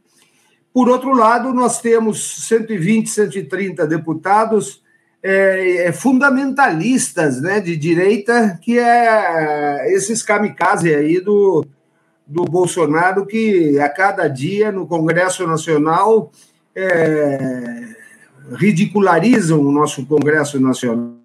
Por 0.73 0.89
outro 0.89 1.11
lado, 1.11 1.53
nós 1.53 1.81
temos 1.81 2.47
120, 2.47 3.09
130 3.09 3.87
deputados 3.87 4.83
é, 5.23 5.87
é, 5.87 5.91
fundamentalistas 5.91 7.41
né, 7.41 7.59
de 7.59 7.75
direita, 7.75 8.59
que 8.61 8.77
é 8.77 9.91
esses 9.93 10.21
kamikaze 10.21 10.93
aí 10.93 11.19
do, 11.19 11.65
do 12.25 12.45
Bolsonaro, 12.45 13.25
que 13.25 13.79
a 13.79 13.89
cada 13.89 14.27
dia 14.27 14.71
no 14.71 14.85
Congresso 14.85 15.47
Nacional 15.47 16.31
é, 16.75 17.87
ridicularizam 18.51 19.59
o 19.59 19.71
nosso 19.71 20.05
Congresso 20.05 20.59
Nacional. 20.59 21.17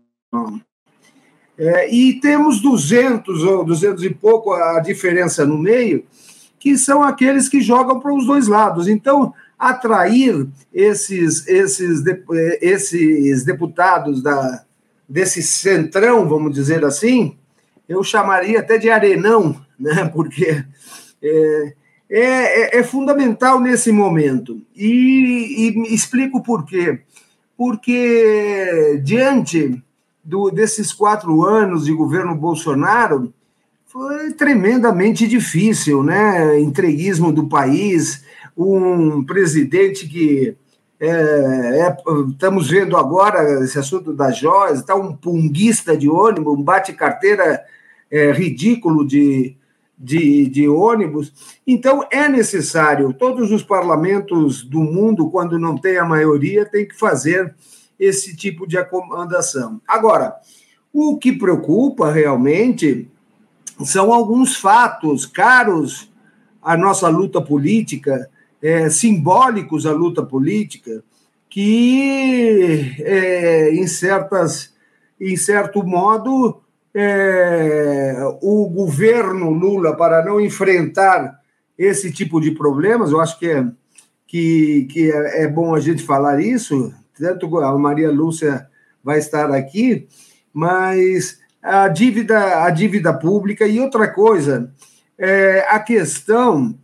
É, 1.59 1.93
e 1.95 2.15
temos 2.21 2.61
200 2.61 3.43
ou 3.45 3.65
200 3.65 4.05
e 4.05 4.11
pouco 4.11 4.53
a 4.53 4.81
diferença 4.81 5.45
no 5.45 5.59
meio, 5.59 6.05
que 6.59 6.79
são 6.79 7.03
aqueles 7.03 7.49
que 7.49 7.61
jogam 7.61 8.01
para 8.01 8.15
os 8.15 8.27
dois 8.27 8.47
lados. 8.47 8.89
Então, 8.89 9.35
atrair 9.59 10.49
esses, 10.73 11.47
esses, 11.47 12.03
esses 12.61 13.45
deputados 13.45 14.23
da, 14.23 14.65
desse 15.09 15.43
centrão, 15.43 16.29
vamos 16.29 16.53
dizer 16.55 16.85
assim, 16.85 17.37
eu 17.89 18.03
chamaria 18.03 18.61
até 18.61 18.79
de 18.79 18.89
arenão, 18.91 19.61
né? 19.79 20.05
porque 20.13 20.65
é, 21.23 21.75
é, 22.11 22.79
é 22.79 22.83
fundamental 22.83 23.61
nesse 23.61 23.93
momento. 23.93 24.61
E, 24.75 25.75
e 25.77 25.95
explico 25.95 26.43
por 26.43 26.65
quê. 26.65 27.01
Porque, 27.57 29.01
diante 29.05 29.83
do, 30.25 30.51
desses 30.51 30.93
quatro 30.93 31.45
anos 31.45 31.85
de 31.85 31.93
governo 31.93 32.35
Bolsonaro, 32.35 33.33
foi 33.87 34.33
tremendamente 34.33 35.27
difícil, 35.29 36.03
né? 36.03 36.59
Entreguismo 36.59 37.33
do 37.33 37.47
país, 37.47 38.25
um 38.57 39.23
presidente 39.25 40.09
que 40.09 40.57
é, 40.99 41.09
é, 41.09 41.97
estamos 42.31 42.71
vendo 42.71 42.97
agora 42.97 43.65
esse 43.65 43.77
assunto 43.77 44.13
da 44.13 44.31
joias, 44.31 44.79
está 44.79 44.95
um 44.95 45.17
punguista 45.17 45.97
de 45.97 46.09
ônibus, 46.09 46.57
um 46.57 46.63
bate-carteira 46.63 47.61
é, 48.09 48.31
ridículo 48.31 49.05
de, 49.05 49.57
de, 49.99 50.47
de 50.49 50.69
ônibus. 50.69 51.61
Então, 51.67 52.07
é 52.09 52.29
necessário, 52.29 53.13
todos 53.13 53.51
os 53.51 53.65
parlamentos 53.65 54.63
do 54.63 54.81
mundo, 54.81 55.29
quando 55.29 55.59
não 55.59 55.77
tem 55.77 55.99
a 55.99 56.05
maioria, 56.05 56.65
tem 56.65 56.87
que 56.87 56.97
fazer 56.97 57.53
esse 58.03 58.35
tipo 58.35 58.67
de 58.67 58.77
acomodação. 58.77 59.81
Agora, 59.87 60.35
o 60.93 61.17
que 61.17 61.33
preocupa 61.33 62.11
realmente 62.11 63.09
são 63.85 64.13
alguns 64.13 64.57
fatos 64.57 65.25
caros 65.25 66.11
à 66.61 66.77
nossa 66.77 67.09
luta 67.09 67.41
política, 67.41 68.29
é, 68.61 68.91
simbólicos 68.91 69.87
à 69.87 69.93
luta 69.93 70.23
política, 70.23 71.05
que, 71.49 72.97
é, 72.99 73.73
em, 73.73 73.87
certas, 73.87 74.75
em 75.21 75.37
certo 75.37 75.85
modo, 75.85 76.61
é, 76.93 78.17
o 78.43 78.69
governo 78.69 79.51
Lula, 79.51 79.97
para 79.97 80.25
não 80.25 80.41
enfrentar 80.41 81.41
esse 81.79 82.13
tipo 82.13 82.41
de 82.41 82.51
problemas, 82.51 83.13
eu 83.13 83.21
acho 83.21 83.39
que 83.39 83.47
é, 83.47 83.67
que, 84.27 84.89
que 84.91 85.13
é, 85.13 85.45
é 85.45 85.49
bom 85.49 85.75
a 85.75 85.81
gente 85.81 86.03
falar 86.03 86.41
isso, 86.41 86.93
tanto 87.19 87.59
a 87.59 87.79
Maria 87.79 88.11
Lúcia 88.11 88.67
vai 89.03 89.19
estar 89.19 89.51
aqui, 89.51 90.07
mas 90.53 91.41
a 91.63 91.89
dívida, 91.89 92.65
a 92.65 92.71
dívida 92.71 93.13
pública 93.13 93.67
e 93.67 93.81
outra 93.81 94.09
coisa, 94.09 94.73
é, 95.19 95.67
a 95.69 95.79
questão 95.79 96.77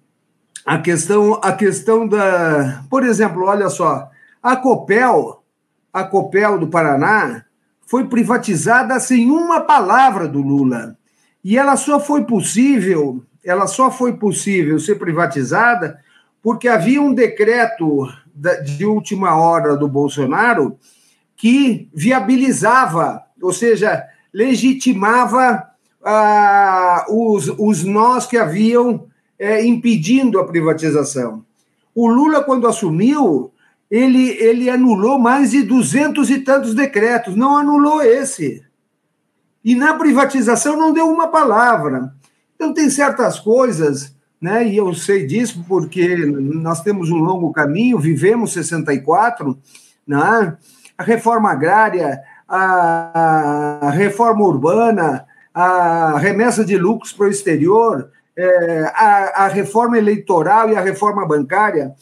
a 0.69 0.77
questão, 0.77 1.41
a 1.43 1.53
questão 1.53 2.07
da. 2.07 2.85
Por 2.91 3.03
exemplo, 3.03 3.47
olha 3.47 3.71
só, 3.71 4.11
a 4.43 4.55
Copel, 4.55 5.43
a 5.91 6.05
Copel 6.05 6.59
do 6.59 6.69
Paraná, 6.69 7.43
foi 7.87 8.07
privatizada 8.07 9.01
sem 9.01 9.31
uma 9.31 9.63
palavra 9.63 10.29
do 10.29 10.43
Lula. 10.43 10.95
E 11.43 11.57
ela 11.57 11.75
só 11.75 11.99
foi 11.99 12.25
possível, 12.25 13.25
ela 13.43 13.67
só 13.67 13.91
foi 13.91 14.19
possível 14.19 14.79
ser 14.79 14.97
privatizada 14.97 15.99
porque 16.43 16.69
havia 16.69 17.01
um 17.01 17.15
decreto 17.15 18.07
de 18.65 18.85
última 18.85 19.37
hora 19.37 19.77
do 19.77 19.89
Bolsonaro 19.89 20.79
que 21.37 21.89
viabilizava, 21.95 23.23
ou 23.41 23.53
seja, 23.53 24.05
legitimava 24.33 25.65
ah, 26.05 27.07
os, 27.09 27.49
os 27.59 27.85
nós 27.85 28.27
que 28.27 28.37
haviam 28.37 29.07
é, 29.39 29.65
impedindo 29.65 30.39
a 30.39 30.47
privatização. 30.47 31.45
O 31.95 32.09
Lula, 32.09 32.43
quando 32.43 32.67
assumiu, 32.67 33.53
ele, 33.91 34.31
ele 34.31 34.69
anulou 34.69 35.19
mais 35.19 35.53
de 35.53 35.63
duzentos 35.63 36.29
e 36.31 36.41
tantos 36.41 36.75
decretos, 36.75 37.37
não 37.37 37.57
anulou 37.57 38.03
esse. 38.03 38.63
E 39.65 39.75
na 39.75 39.95
privatização 39.95 40.77
não 40.77 40.93
deu 40.93 41.09
uma 41.09 41.29
palavra. 41.29 42.13
Então, 42.55 42.75
tem 42.75 42.91
certas 42.91 43.39
coisas, 43.39 44.15
né, 44.41 44.67
e 44.67 44.77
eu 44.77 44.95
sei 44.95 45.27
disso 45.27 45.65
porque 45.69 46.17
nós 46.17 46.83
temos 46.83 47.11
um 47.11 47.19
longo 47.19 47.53
caminho, 47.53 47.99
vivemos 47.99 48.53
64, 48.53 49.59
né, 50.07 50.57
a 50.97 51.03
reforma 51.03 51.51
agrária, 51.51 52.21
a 52.49 53.91
reforma 53.93 54.45
urbana, 54.45 55.27
a 55.53 56.19
remessa 56.19 56.65
de 56.65 56.79
lucros 56.79 57.13
para 57.13 57.27
o 57.27 57.31
exterior, 57.31 58.11
é, 58.37 58.93
a, 58.95 59.45
a, 59.45 59.49
reforma 59.49 59.99
eleitoral 59.99 60.71
e 60.71 60.77
a 60.77 60.81
reforma 60.81 61.27
bancária, 61.27 61.93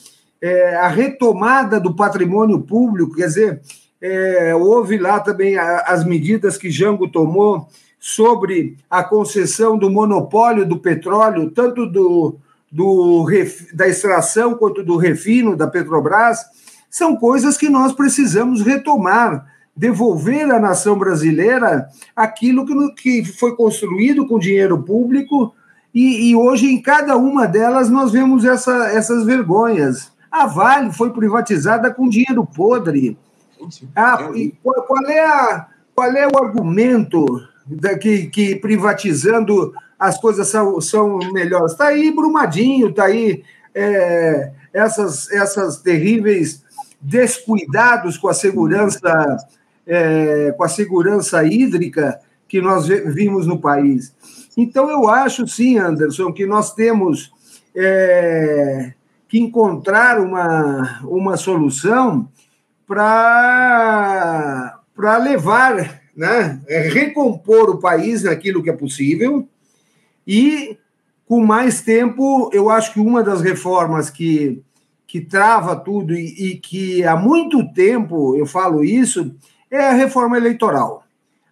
é, 0.40 0.76
a 0.76 0.88
retomada 0.88 1.80
do 1.80 1.96
patrimônio 1.96 2.60
público, 2.60 3.16
quer 3.16 3.26
dizer, 3.26 3.62
é, 4.00 4.54
houve 4.54 4.98
lá 4.98 5.18
também 5.18 5.56
a, 5.56 5.78
as 5.86 6.04
medidas 6.04 6.58
que 6.58 6.70
Jango 6.70 7.08
tomou 7.08 7.66
sobre 8.06 8.76
a 8.88 9.02
concessão 9.02 9.76
do 9.76 9.90
monopólio 9.90 10.64
do 10.64 10.78
petróleo, 10.78 11.50
tanto 11.50 11.84
do, 11.86 12.36
do, 12.70 13.26
da 13.75 13.88
extração 13.88 14.54
quanto 14.54 14.84
do 14.84 14.96
refino 14.96 15.56
da 15.56 15.66
Petrobras, 15.66 16.38
são 16.88 17.16
coisas 17.16 17.56
que 17.56 17.68
nós 17.68 17.92
precisamos 17.92 18.62
retomar, 18.62 19.44
devolver 19.76 20.48
à 20.52 20.60
nação 20.60 20.96
brasileira 20.96 21.88
aquilo 22.14 22.64
que, 22.64 23.22
que 23.22 23.25
foi 23.25 23.56
construído 23.56 24.25
com 24.28 24.38
dinheiro 24.38 24.80
público 24.84 25.52
e, 25.92 26.30
e, 26.30 26.36
hoje, 26.36 26.70
em 26.72 26.80
cada 26.80 27.16
uma 27.16 27.44
delas, 27.44 27.90
nós 27.90 28.12
vemos 28.12 28.44
essa, 28.44 28.86
essas 28.86 29.25
vergonhas. 29.25 30.12
A 30.30 30.46
Vale 30.46 30.92
foi 30.92 31.10
privatizada 31.10 31.92
com 31.92 32.08
dinheiro 32.08 32.46
podre. 32.46 33.18
Ah, 33.96 34.30
qual, 34.62 34.82
qual, 34.86 35.06
é 35.06 35.26
a, 35.26 35.66
qual 35.92 36.12
é 36.12 36.28
o 36.28 36.44
argumento 36.44 37.26
que, 38.00 38.26
que 38.26 38.56
privatizando 38.56 39.73
as 39.99 40.18
coisas 40.18 40.49
são, 40.49 40.80
são 40.80 41.18
melhores? 41.32 41.73
Está 41.73 41.88
aí 41.88 42.11
Brumadinho, 42.11 42.88
está 42.88 43.04
aí 43.06 43.42
é, 43.75 44.52
essas, 44.73 45.30
essas 45.30 45.78
terríveis 45.78 46.64
descuidados 47.00 48.16
com 48.16 48.28
a 48.28 48.35
segurança 48.35 49.37
é, 49.87 50.52
com 50.56 50.64
a 50.64 50.68
segurança 50.68 51.44
hídrica 51.44 52.20
que 52.49 52.61
nós 52.61 52.88
vimos 52.88 53.46
no 53.46 53.61
país. 53.61 54.12
Então, 54.56 54.90
eu 54.90 55.08
acho, 55.08 55.46
sim, 55.46 55.78
Anderson, 55.78 56.32
que 56.32 56.46
nós 56.46 56.75
temos 56.75 57.32
é, 57.75 58.94
que 59.28 59.38
encontrar 59.38 60.20
uma, 60.20 61.00
uma 61.04 61.37
solução 61.37 62.28
para 62.87 64.82
levar, 65.20 66.00
né, 66.16 66.61
é, 66.66 66.88
recompor 66.88 67.68
o 67.68 67.78
país 67.78 68.23
naquilo 68.23 68.62
que 68.62 68.70
é 68.70 68.73
possível 68.73 69.46
e, 70.26 70.76
com 71.26 71.44
mais 71.44 71.82
tempo, 71.82 72.50
eu 72.52 72.70
acho 72.70 72.92
que 72.92 73.00
uma 73.00 73.23
das 73.23 73.42
reformas 73.42 74.08
que, 74.08 74.62
que 75.06 75.20
trava 75.20 75.76
tudo 75.76 76.14
e, 76.14 76.52
e 76.52 76.56
que 76.56 77.04
há 77.04 77.14
muito 77.14 77.70
tempo 77.73 78.35
eu 78.37 78.46
falo 78.46 78.82
isso 78.82 79.35
é 79.70 79.88
a 79.88 79.92
reforma 79.92 80.37
eleitoral. 80.37 81.04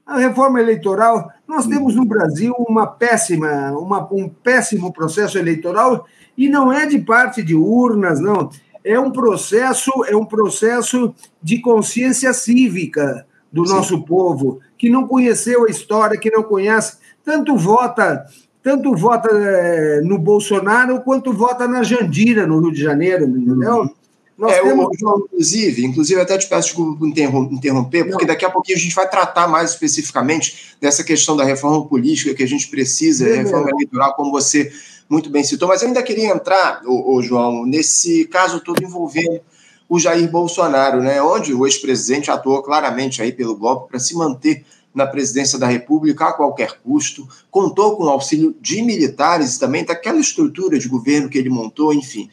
A 0.06 0.18
reforma 0.18 0.61
eleitoral, 0.61 1.30
nós 1.47 1.66
temos 1.66 1.94
no 1.94 2.04
Brasil 2.04 2.54
uma 2.59 2.87
péssima, 2.87 3.73
uma, 3.73 4.06
um 4.12 4.28
péssimo 4.28 4.92
processo 4.92 5.38
eleitoral 5.38 6.06
e 6.37 6.49
não 6.49 6.73
é 6.73 6.85
de 6.85 6.99
parte 6.99 7.42
de 7.42 7.54
urnas, 7.54 8.21
não. 8.21 8.50
É 8.85 8.99
um 9.00 9.11
processo, 9.11 9.90
é 10.06 10.14
um 10.14 10.26
processo 10.26 11.14
de 11.42 11.61
consciência 11.61 12.35
cívica 12.35 13.26
do 13.54 13.64
Sim. 13.64 13.73
nosso 13.73 14.02
povo, 14.02 14.58
que 14.76 14.90
não 14.90 15.06
conheceu 15.06 15.64
a 15.64 15.70
história, 15.70 16.18
que 16.18 16.28
não 16.28 16.42
conhece, 16.42 16.96
tanto 17.25 17.56
vota, 17.56 18.26
tanto 18.61 18.92
vota 18.96 19.28
é, 19.32 20.00
no 20.00 20.18
Bolsonaro 20.18 21.00
quanto 21.02 21.32
vota 21.32 21.68
na 21.68 21.84
Jandira 21.84 22.49
no 22.49 22.61
Rio 22.61 22.73
de 22.73 22.82
Janeiro, 22.82 23.25
entendeu? 23.25 23.82
Uhum. 23.82 23.90
Nós 24.37 24.52
é, 24.52 24.62
temos... 24.62 24.88
João, 24.99 25.20
inclusive, 25.20 25.87
inclusive 25.87 26.20
até 26.20 26.37
te 26.37 26.49
peço 26.49 26.66
desculpa 26.68 26.99
por 26.99 27.06
interromper, 27.06 28.04
porque 28.04 28.25
Não. 28.25 28.34
daqui 28.34 28.44
a 28.44 28.50
pouquinho 28.50 28.76
a 28.76 28.80
gente 28.80 28.94
vai 28.94 29.08
tratar 29.08 29.46
mais 29.46 29.70
especificamente 29.70 30.76
dessa 30.80 31.04
questão 31.04 31.37
da 31.37 31.44
reforma 31.44 31.87
política 31.87 32.34
que 32.34 32.42
a 32.42 32.49
gente 32.49 32.66
precisa, 32.68 33.28
é, 33.28 33.37
reforma 33.37 33.70
eleitoral, 33.70 34.14
como 34.14 34.32
você 34.32 34.73
muito 35.08 35.30
bem 35.30 35.44
citou, 35.44 35.68
mas 35.68 35.80
eu 35.80 35.88
ainda 35.88 36.02
queria 36.02 36.30
entrar, 36.30 36.82
ô, 36.84 37.14
ô, 37.14 37.23
João, 37.23 37.64
nesse 37.64 38.25
caso 38.25 38.58
todo 38.58 38.82
envolvendo 38.82 39.40
o 39.88 39.98
Jair 39.98 40.30
Bolsonaro, 40.30 41.02
né, 41.02 41.20
onde 41.22 41.54
o 41.54 41.66
ex-presidente 41.66 42.30
atuou 42.30 42.62
claramente 42.62 43.20
aí 43.22 43.32
pelo 43.32 43.56
golpe 43.56 43.90
para 43.90 44.00
se 44.00 44.14
manter 44.14 44.64
na 44.94 45.06
presidência 45.06 45.58
da 45.58 45.66
República 45.66 46.26
a 46.26 46.32
qualquer 46.32 46.78
custo, 46.82 47.28
contou 47.50 47.96
com 47.96 48.04
o 48.04 48.08
auxílio 48.08 48.54
de 48.60 48.80
militares 48.80 49.58
também, 49.58 49.84
daquela 49.84 50.20
estrutura 50.20 50.78
de 50.78 50.88
governo 50.88 51.28
que 51.28 51.36
ele 51.36 51.50
montou, 51.50 51.92
enfim. 51.92 52.30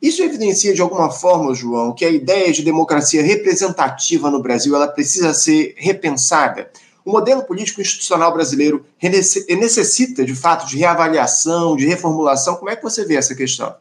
Isso 0.00 0.22
evidencia 0.22 0.72
de 0.72 0.80
alguma 0.80 1.10
forma, 1.10 1.54
João, 1.54 1.92
que 1.92 2.04
a 2.04 2.10
ideia 2.10 2.52
de 2.52 2.62
democracia 2.62 3.22
representativa 3.22 4.30
no 4.30 4.40
Brasil 4.40 4.76
ela 4.76 4.86
precisa 4.86 5.34
ser 5.34 5.74
repensada. 5.76 6.70
O 7.04 7.10
modelo 7.10 7.42
político 7.42 7.80
institucional 7.80 8.32
brasileiro 8.32 8.84
necessita, 9.02 10.24
de 10.24 10.34
fato, 10.34 10.66
de 10.68 10.78
reavaliação, 10.78 11.76
de 11.76 11.84
reformulação. 11.84 12.56
Como 12.56 12.70
é 12.70 12.76
que 12.76 12.82
você 12.82 13.04
vê 13.04 13.16
essa 13.16 13.34
questão? 13.34 13.74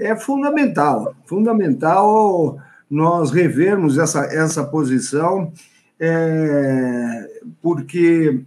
É 0.00 0.16
fundamental, 0.16 1.14
fundamental 1.26 2.58
nós 2.90 3.30
revermos 3.30 3.98
essa, 3.98 4.24
essa 4.24 4.64
posição. 4.64 5.52
é, 6.00 7.28
porque 7.60 8.40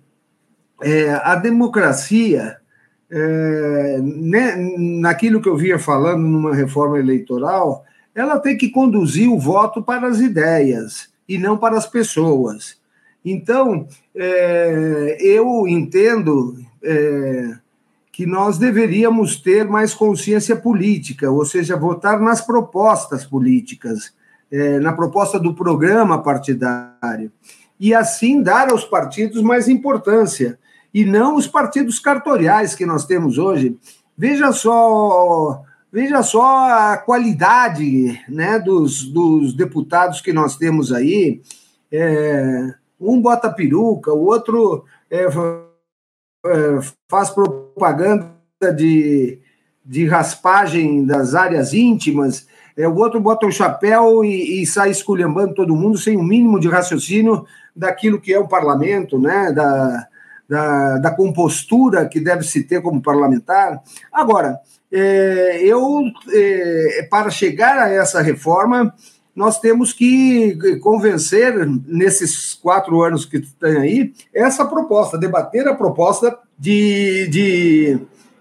é, 0.81 1.11
a 1.23 1.35
democracia, 1.35 2.57
é, 3.09 3.99
né, 4.01 4.55
naquilo 4.99 5.39
que 5.39 5.47
eu 5.47 5.55
vinha 5.55 5.77
falando 5.77 6.23
numa 6.23 6.55
reforma 6.55 6.97
eleitoral, 6.97 7.85
ela 8.15 8.39
tem 8.39 8.57
que 8.57 8.69
conduzir 8.69 9.29
o 9.29 9.39
voto 9.39 9.83
para 9.83 10.07
as 10.07 10.19
ideias 10.19 11.09
e 11.29 11.37
não 11.37 11.57
para 11.57 11.77
as 11.77 11.85
pessoas. 11.85 12.81
Então, 13.23 13.87
é, 14.15 15.17
eu 15.21 15.67
entendo 15.67 16.57
é, 16.83 17.55
que 18.13 18.27
nós 18.27 18.59
deveríamos 18.59 19.37
ter 19.37 19.67
mais 19.67 19.91
consciência 19.91 20.55
política, 20.55 21.31
ou 21.31 21.43
seja, 21.43 21.75
votar 21.75 22.21
nas 22.21 22.41
propostas 22.41 23.25
políticas, 23.25 24.13
é, 24.51 24.79
na 24.79 24.93
proposta 24.93 25.39
do 25.39 25.55
programa 25.55 26.21
partidário, 26.21 27.31
e 27.79 27.91
assim 27.91 28.43
dar 28.43 28.69
aos 28.71 28.85
partidos 28.85 29.41
mais 29.41 29.67
importância, 29.67 30.59
e 30.93 31.03
não 31.03 31.35
os 31.35 31.47
partidos 31.47 31.97
cartoriais 31.97 32.75
que 32.75 32.85
nós 32.85 33.03
temos 33.03 33.39
hoje. 33.39 33.75
Veja 34.15 34.51
só 34.51 35.63
Veja 35.91 36.23
só 36.23 36.71
a 36.71 36.97
qualidade 36.97 38.19
né, 38.27 38.57
dos, 38.57 39.03
dos 39.03 39.53
deputados 39.53 40.21
que 40.21 40.33
nós 40.33 40.55
temos 40.57 40.91
aí. 40.91 41.39
É, 41.91 42.73
um 42.99 43.21
bota 43.21 43.47
peruca, 43.51 44.11
o 44.11 44.25
outro 44.25 44.85
é, 45.07 45.25
é, 45.25 46.79
faz 47.07 47.29
propaganda 47.73 48.31
de, 48.75 49.39
de 49.85 50.05
raspagem 50.05 51.05
das 51.05 51.35
áreas 51.35 51.73
íntimas, 51.73 52.47
é, 52.77 52.87
o 52.87 52.95
outro 52.95 53.19
bota 53.19 53.45
um 53.45 53.51
chapéu 53.51 54.23
e, 54.23 54.61
e, 54.61 54.65
sai 54.65 54.89
esculhambando 54.89 55.53
todo 55.53 55.75
mundo 55.75 55.97
sem 55.97 56.17
o 56.17 56.21
um 56.21 56.23
mínimo 56.23 56.59
de 56.59 56.67
raciocínio 56.67 57.45
daquilo 57.75 58.19
que 58.19 58.33
é 58.33 58.39
o 58.39 58.47
parlamento, 58.47 59.19
né, 59.19 59.51
da, 59.51 60.07
da, 60.49 60.97
da 60.97 61.11
compostura 61.11 62.07
que 62.07 62.19
deve 62.19 62.43
se 62.43 62.63
ter 62.63 62.81
como 62.81 63.01
parlamentar. 63.01 63.81
Agora, 64.11 64.59
é, 64.91 65.59
eu, 65.63 66.03
é, 66.31 67.07
para 67.09 67.29
chegar 67.29 67.77
a 67.77 67.89
essa 67.89 68.21
reforma, 68.21 68.93
nós 69.35 69.59
temos 69.59 69.91
que 69.91 70.57
convencer, 70.79 71.67
nesses 71.87 72.53
quatro 72.53 73.01
anos 73.01 73.25
que 73.25 73.41
tem 73.41 73.77
aí, 73.77 74.13
essa 74.33 74.65
proposta, 74.65 75.17
debater 75.17 75.67
a 75.67 75.73
proposta 75.73 76.37
de, 76.57 77.27
de, 77.27 77.99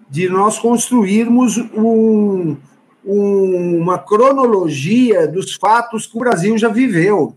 de 0.09 0.29
nós 0.29 0.59
construirmos 0.59 1.57
um, 1.57 2.57
um, 3.05 3.77
uma 3.79 3.97
cronologia 3.97 5.27
dos 5.27 5.55
fatos 5.55 6.05
que 6.05 6.15
o 6.15 6.19
Brasil 6.19 6.57
já 6.57 6.69
viveu. 6.69 7.35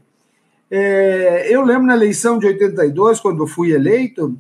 É, 0.71 1.47
eu 1.49 1.63
lembro 1.63 1.87
na 1.87 1.95
eleição 1.95 2.39
de 2.39 2.47
82, 2.47 3.21
quando 3.21 3.47
fui 3.47 3.73
eleito, 3.73 4.37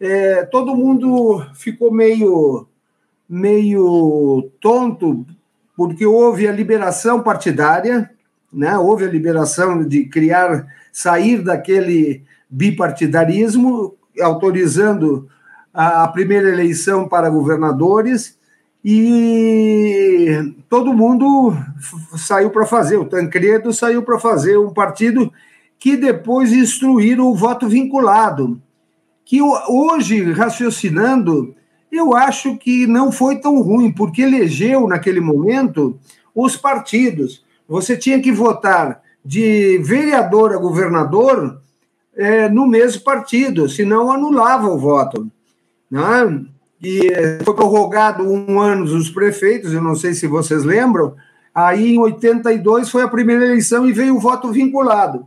é, 0.00 0.44
todo 0.44 0.74
mundo 0.74 1.44
ficou 1.54 1.90
meio 1.92 2.66
meio 3.28 4.50
tonto, 4.60 5.26
porque 5.76 6.06
houve 6.06 6.46
a 6.46 6.52
liberação 6.52 7.22
partidária, 7.22 8.10
né? 8.52 8.78
houve 8.78 9.04
a 9.04 9.10
liberação 9.10 9.82
de 9.86 10.04
criar, 10.04 10.66
sair 10.92 11.42
daquele 11.42 12.22
bipartidarismo, 12.48 13.94
autorizando 14.20 15.28
a 15.76 16.08
primeira 16.08 16.48
eleição 16.48 17.06
para 17.06 17.28
governadores, 17.28 18.38
e 18.82 20.54
todo 20.70 20.94
mundo 20.94 21.54
saiu 22.16 22.48
para 22.48 22.64
fazer, 22.64 22.96
o 22.96 23.04
Tancredo 23.04 23.74
saiu 23.74 24.02
para 24.02 24.18
fazer 24.18 24.56
um 24.56 24.72
partido 24.72 25.30
que 25.78 25.94
depois 25.94 26.50
instruíram 26.50 27.26
o 27.26 27.34
voto 27.34 27.68
vinculado, 27.68 28.58
que 29.22 29.42
hoje, 29.42 30.32
raciocinando, 30.32 31.54
eu 31.92 32.16
acho 32.16 32.56
que 32.56 32.86
não 32.86 33.12
foi 33.12 33.36
tão 33.36 33.60
ruim, 33.60 33.92
porque 33.92 34.22
elegeu 34.22 34.88
naquele 34.88 35.20
momento 35.20 35.98
os 36.34 36.56
partidos. 36.56 37.44
Você 37.68 37.98
tinha 37.98 38.18
que 38.18 38.32
votar 38.32 39.02
de 39.22 39.78
vereador 39.84 40.54
a 40.54 40.58
governador 40.58 41.60
é, 42.16 42.48
no 42.48 42.66
mesmo 42.66 43.02
partido, 43.02 43.68
senão 43.68 44.10
anulava 44.10 44.68
o 44.68 44.78
voto. 44.78 45.30
Né? 45.96 46.44
E 46.82 47.06
é, 47.08 47.38
foi 47.42 47.54
prorrogado 47.54 48.22
um 48.22 48.60
ano 48.60 48.84
dos 48.84 49.10
prefeitos, 49.10 49.72
eu 49.72 49.82
não 49.82 49.94
sei 49.94 50.12
se 50.14 50.26
vocês 50.26 50.62
lembram. 50.62 51.14
Aí, 51.54 51.94
em 51.94 51.98
82, 51.98 52.90
foi 52.90 53.02
a 53.02 53.08
primeira 53.08 53.46
eleição 53.46 53.88
e 53.88 53.92
veio 53.92 54.16
o 54.16 54.20
voto 54.20 54.52
vinculado. 54.52 55.26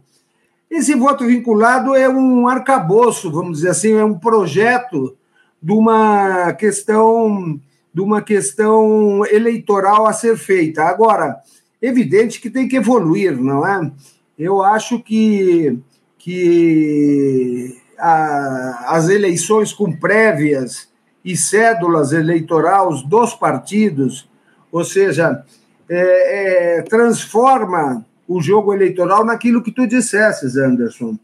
Esse 0.70 0.94
voto 0.94 1.26
vinculado 1.26 1.96
é 1.96 2.08
um 2.08 2.48
arcabouço, 2.48 3.32
vamos 3.32 3.58
dizer 3.58 3.70
assim, 3.70 3.94
é 3.94 4.06
um 4.06 4.20
projeto 4.20 5.18
de 5.62 5.74
uma 5.74 6.54
questão 6.54 7.60
de 7.92 8.02
uma 8.02 8.22
questão 8.22 9.26
eleitoral 9.26 10.06
a 10.06 10.14
ser 10.14 10.38
feita. 10.38 10.84
Agora, 10.84 11.38
evidente 11.82 12.40
que 12.40 12.50
tem 12.50 12.68
que 12.68 12.78
evoluir, 12.78 13.36
não 13.36 13.66
é? 13.66 13.92
Eu 14.38 14.62
acho 14.62 15.00
que, 15.00 15.80
que 16.20 17.79
a, 18.00 18.96
as 18.96 19.10
eleições 19.10 19.74
com 19.74 19.92
prévias 19.92 20.90
e 21.24 21.36
cédulas 21.36 22.12
eleitorais 22.14 23.02
dos 23.04 23.34
partidos, 23.34 24.30
ou 24.72 24.84
seja, 24.84 25.44
é, 25.90 26.78
é, 26.78 26.82
transforma 26.84 28.06
o 28.28 28.42
jogo 28.42 28.74
eleitoral 28.74 29.26
naquilo 29.26 29.64
que 29.64 29.72
tu 29.72 29.88
dissesses, 29.88 30.56
Anderson, 30.56 31.18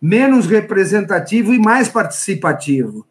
menos 0.00 0.46
representativo 0.46 1.52
e 1.52 1.58
mais 1.58 1.88
participativo. 1.88 3.06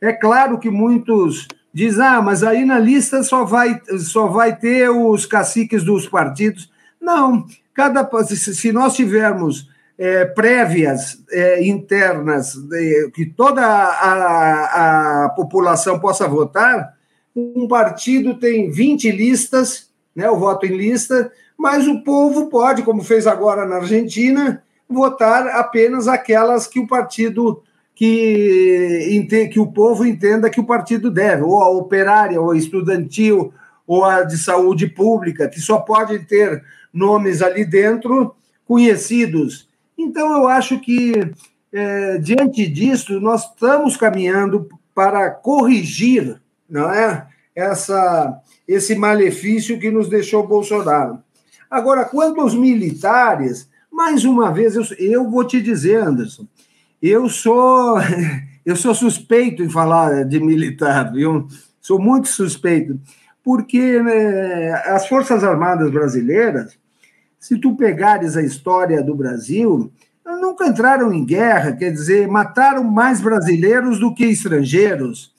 É 0.00 0.12
claro 0.12 0.58
que 0.58 0.70
muitos 0.70 1.48
dizem, 1.72 2.04
ah, 2.04 2.20
mas 2.20 2.42
aí 2.42 2.64
na 2.64 2.78
lista 2.78 3.22
só 3.22 3.44
vai, 3.44 3.80
só 3.98 4.26
vai 4.26 4.56
ter 4.56 4.90
os 4.90 5.24
caciques 5.24 5.82
dos 5.82 6.08
partidos. 6.08 6.70
Não, 7.00 7.46
cada 7.72 8.08
se 8.26 8.72
nós 8.72 8.94
tivermos 8.94 9.69
é, 10.00 10.24
prévias 10.24 11.22
é, 11.30 11.62
internas 11.62 12.54
é, 12.72 13.10
que 13.12 13.26
toda 13.26 13.60
a, 13.62 15.26
a, 15.26 15.28
população 15.28 16.00
possa 16.00 16.26
votar, 16.26 16.94
um 17.36 17.68
partido 17.68 18.38
tem 18.38 18.70
20 18.70 19.10
listas, 19.10 19.90
né, 20.16 20.30
o 20.30 20.38
voto 20.38 20.64
em 20.64 20.74
lista, 20.74 21.30
mas 21.56 21.86
o 21.86 22.02
povo 22.02 22.48
pode, 22.48 22.82
como 22.82 23.04
fez 23.04 23.26
agora 23.26 23.66
na 23.66 23.76
Argentina, 23.76 24.62
votar 24.88 25.46
apenas 25.48 26.08
aquelas 26.08 26.66
que 26.66 26.80
o 26.80 26.86
partido 26.86 27.62
que, 27.94 29.28
que 29.52 29.60
o 29.60 29.66
povo 29.66 30.06
entenda 30.06 30.48
que 30.48 30.60
o 30.60 30.66
partido 30.66 31.10
deve, 31.10 31.42
ou 31.42 31.62
a 31.62 31.68
operária, 31.68 32.40
ou 32.40 32.52
a 32.52 32.56
estudantil, 32.56 33.52
ou 33.86 34.02
a 34.02 34.22
de 34.22 34.38
saúde 34.38 34.86
pública, 34.86 35.46
que 35.46 35.60
só 35.60 35.78
pode 35.78 36.20
ter 36.20 36.64
nomes 36.90 37.42
ali 37.42 37.66
dentro 37.66 38.34
conhecidos. 38.66 39.68
Então, 40.02 40.32
eu 40.32 40.48
acho 40.48 40.80
que, 40.80 41.12
é, 41.72 42.18
diante 42.18 42.66
disso, 42.66 43.20
nós 43.20 43.44
estamos 43.44 43.96
caminhando 43.96 44.68
para 44.94 45.30
corrigir 45.30 46.40
não 46.70 46.88
é? 46.90 47.26
Essa, 47.54 48.40
esse 48.66 48.94
malefício 48.94 49.78
que 49.78 49.90
nos 49.90 50.08
deixou 50.08 50.46
Bolsonaro. 50.46 51.18
Agora, 51.68 52.04
quanto 52.04 52.40
aos 52.40 52.54
militares, 52.54 53.68
mais 53.92 54.24
uma 54.24 54.52
vez, 54.52 54.76
eu, 54.76 54.84
eu 54.98 55.28
vou 55.28 55.44
te 55.44 55.60
dizer, 55.60 55.96
Anderson, 55.96 56.46
eu 57.02 57.28
sou 57.28 57.98
eu 58.64 58.76
sou 58.76 58.94
suspeito 58.94 59.62
em 59.62 59.68
falar 59.68 60.24
de 60.24 60.38
militar, 60.38 61.12
viu? 61.12 61.48
Sou 61.80 61.98
muito 61.98 62.28
suspeito, 62.28 63.00
porque 63.42 64.00
né, 64.00 64.72
as 64.86 65.08
Forças 65.08 65.42
Armadas 65.42 65.90
brasileiras, 65.90 66.78
se 67.40 67.58
tu 67.58 67.74
pegares 67.74 68.36
a 68.36 68.42
história 68.42 69.02
do 69.02 69.14
Brasil, 69.14 69.90
nunca 70.24 70.66
entraram 70.66 71.12
em 71.12 71.24
guerra, 71.24 71.72
quer 71.72 71.90
dizer, 71.90 72.28
mataram 72.28 72.84
mais 72.84 73.20
brasileiros 73.20 73.98
do 73.98 74.14
que 74.14 74.26
estrangeiros, 74.26 75.32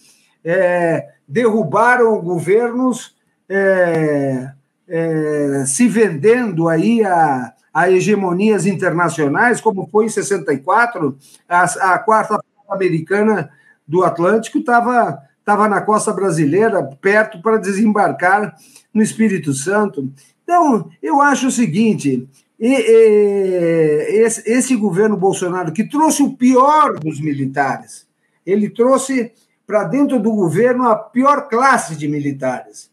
é, 0.44 1.10
derrubaram 1.28 2.20
governos 2.20 3.16
é, 3.48 4.52
é, 4.88 5.64
se 5.68 5.88
vendendo 5.88 6.68
aí 6.68 7.04
a, 7.04 7.54
a 7.72 7.90
hegemonias 7.92 8.66
internacionais, 8.66 9.62
como 9.62 9.88
foi 9.88 10.06
em 10.06 10.10
64, 10.10 11.16
a, 11.48 11.94
a 11.94 12.00
quarta 12.00 12.44
americana 12.68 13.52
do 13.88 14.04
Atlântico 14.04 14.58
estava 14.58 15.22
estava 15.42 15.68
na 15.68 15.82
costa 15.82 16.14
brasileira, 16.14 16.84
perto 17.02 17.42
para 17.42 17.58
desembarcar 17.58 18.56
no 18.94 19.02
Espírito 19.02 19.54
Santo. 19.54 20.10
Então, 20.52 20.90
eu 21.02 21.22
acho 21.22 21.48
o 21.48 21.52
seguinte: 21.52 22.28
esse, 22.60 24.44
esse 24.46 24.76
governo 24.76 25.16
Bolsonaro, 25.16 25.72
que 25.72 25.88
trouxe 25.88 26.22
o 26.22 26.34
pior 26.34 27.00
dos 27.00 27.22
militares, 27.22 28.06
ele 28.46 28.70
trouxe 28.70 29.32
para 29.66 29.86
dentro 29.86 30.20
do 30.20 30.34
governo 30.34 30.90
a 30.90 30.98
pior 30.98 31.48
classe 31.48 31.96
de 31.96 32.06
militares 32.06 32.92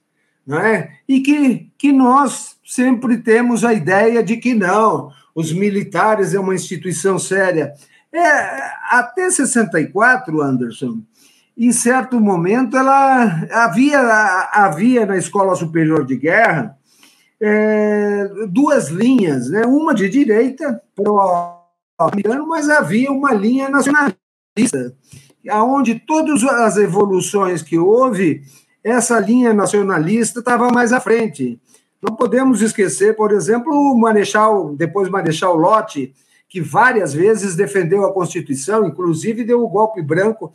não 0.48 0.58
é? 0.58 0.92
E 1.06 1.20
que, 1.20 1.70
que 1.76 1.92
nós 1.92 2.56
sempre 2.64 3.18
temos 3.18 3.66
a 3.66 3.74
ideia 3.74 4.22
de 4.22 4.38
que 4.38 4.54
não, 4.54 5.12
os 5.34 5.52
militares 5.52 6.32
é 6.32 6.40
uma 6.40 6.54
instituição 6.54 7.18
séria. 7.18 7.74
É, 8.10 8.22
até 8.88 9.30
64, 9.30 10.40
Anderson, 10.40 11.02
em 11.54 11.70
certo 11.70 12.18
momento, 12.18 12.78
ela 12.78 13.46
havia, 13.52 14.00
havia 14.50 15.04
na 15.04 15.18
Escola 15.18 15.54
Superior 15.54 16.06
de 16.06 16.16
Guerra 16.16 16.77
é, 17.40 18.28
duas 18.48 18.88
linhas, 18.88 19.48
né? 19.50 19.64
uma 19.64 19.94
de 19.94 20.08
direita, 20.08 20.82
pro-americano, 20.94 22.46
mas 22.46 22.68
havia 22.68 23.10
uma 23.10 23.32
linha 23.32 23.68
nacionalista, 23.68 24.94
onde 25.52 26.00
todas 26.00 26.42
as 26.44 26.76
evoluções 26.76 27.62
que 27.62 27.78
houve, 27.78 28.42
essa 28.82 29.18
linha 29.18 29.52
nacionalista 29.52 30.40
estava 30.40 30.70
mais 30.70 30.92
à 30.92 31.00
frente. 31.00 31.60
Não 32.00 32.14
podemos 32.14 32.62
esquecer, 32.62 33.16
por 33.16 33.32
exemplo, 33.32 33.72
o 33.72 33.98
Marechal, 33.98 34.74
depois 34.76 35.08
Marechal 35.08 35.56
Lott, 35.56 36.12
que 36.48 36.60
várias 36.60 37.12
vezes 37.12 37.56
defendeu 37.56 38.04
a 38.04 38.12
Constituição, 38.12 38.86
inclusive 38.86 39.44
deu 39.44 39.62
o 39.62 39.68
golpe 39.68 40.00
branco 40.00 40.52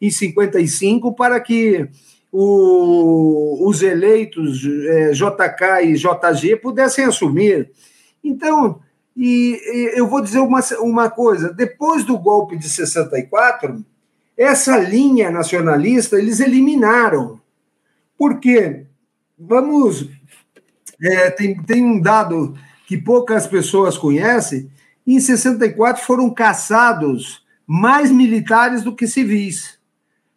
em 0.00 0.10
55 0.10 1.14
para 1.14 1.40
que 1.40 1.88
o, 2.32 3.68
os 3.68 3.82
eleitos 3.82 4.64
é, 4.64 5.10
JK 5.10 5.84
e 5.84 5.94
JG 5.94 6.56
pudessem 6.56 7.04
assumir. 7.04 7.70
Então, 8.24 8.80
e, 9.14 9.60
e, 9.62 9.98
eu 9.98 10.08
vou 10.08 10.22
dizer 10.22 10.38
uma, 10.38 10.60
uma 10.80 11.10
coisa: 11.10 11.52
depois 11.52 12.04
do 12.04 12.18
golpe 12.18 12.56
de 12.56 12.68
64, 12.68 13.84
essa 14.36 14.78
linha 14.78 15.30
nacionalista 15.30 16.18
eles 16.18 16.40
eliminaram. 16.40 17.38
Por 18.16 18.40
quê? 18.40 18.86
Vamos. 19.38 20.08
É, 21.02 21.30
tem, 21.30 21.60
tem 21.62 21.84
um 21.84 22.00
dado 22.00 22.56
que 22.86 22.96
poucas 22.96 23.46
pessoas 23.46 23.98
conhecem: 23.98 24.70
em 25.06 25.20
64 25.20 26.02
foram 26.02 26.32
caçados 26.32 27.42
mais 27.66 28.10
militares 28.10 28.82
do 28.82 28.94
que 28.94 29.06
civis, 29.06 29.78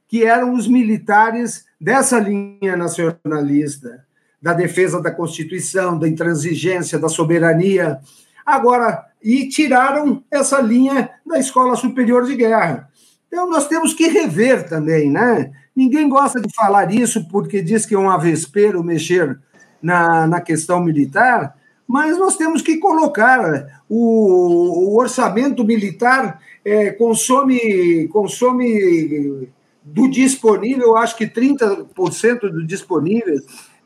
que 0.08 0.26
eram 0.26 0.54
os 0.54 0.68
militares 0.68 1.66
dessa 1.86 2.18
linha 2.18 2.76
nacionalista, 2.76 4.04
da 4.42 4.54
defesa 4.54 5.00
da 5.00 5.12
Constituição, 5.12 6.00
da 6.00 6.10
intransigência, 6.10 6.98
da 6.98 7.08
soberania. 7.08 8.00
Agora, 8.44 9.06
e 9.24 9.48
tiraram 9.48 10.24
essa 10.32 10.60
linha 10.60 11.12
da 11.24 11.38
Escola 11.38 11.76
Superior 11.76 12.26
de 12.26 12.36
Guerra. 12.36 12.90
Então, 13.28 13.48
nós 13.48 13.68
temos 13.68 13.94
que 13.94 14.08
rever 14.08 14.68
também, 14.68 15.12
né? 15.12 15.52
Ninguém 15.76 16.10
gosta 16.10 16.42
de 16.42 16.52
falar 16.56 16.92
isso 16.92 17.28
porque 17.28 17.62
diz 17.62 17.86
que 17.86 17.94
é 17.94 18.00
um 18.00 18.10
avespero 18.10 18.84
mexer 18.84 19.38
na, 19.80 20.26
na 20.26 20.42
questão 20.42 20.84
militar, 20.84 21.56
mas 21.88 22.18
nós 22.18 22.36
temos 22.36 22.64
que 22.64 22.78
colocar 22.78 23.68
o, 23.88 24.90
o 24.90 24.98
orçamento 24.98 25.64
militar 25.64 26.40
é, 26.66 26.90
consome, 26.90 28.08
consome 28.08 29.50
do 29.86 30.10
disponível, 30.10 30.98
acho 30.98 31.16
que 31.16 31.28
30% 31.28 32.40
do 32.42 32.66
disponível 32.66 33.40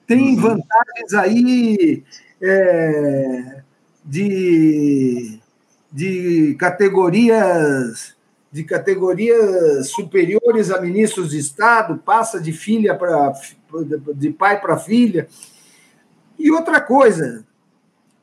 tem 0.08 0.30
uhum. 0.30 0.42
vantagens 0.42 1.14
aí 1.14 2.04
é, 2.42 3.62
de, 4.04 5.40
de 5.92 6.56
categorias 6.58 8.18
de 8.52 8.64
categorias 8.64 9.90
superiores 9.90 10.72
a 10.72 10.82
ministros 10.82 11.30
de 11.30 11.38
Estado, 11.38 12.00
passa 12.00 12.42
de 12.42 12.52
filha 12.52 12.96
para 12.96 13.32
de 14.16 14.32
pai 14.32 14.60
para 14.60 14.76
filha. 14.76 15.28
E 16.40 16.50
outra 16.50 16.82
coisa, 16.82 17.46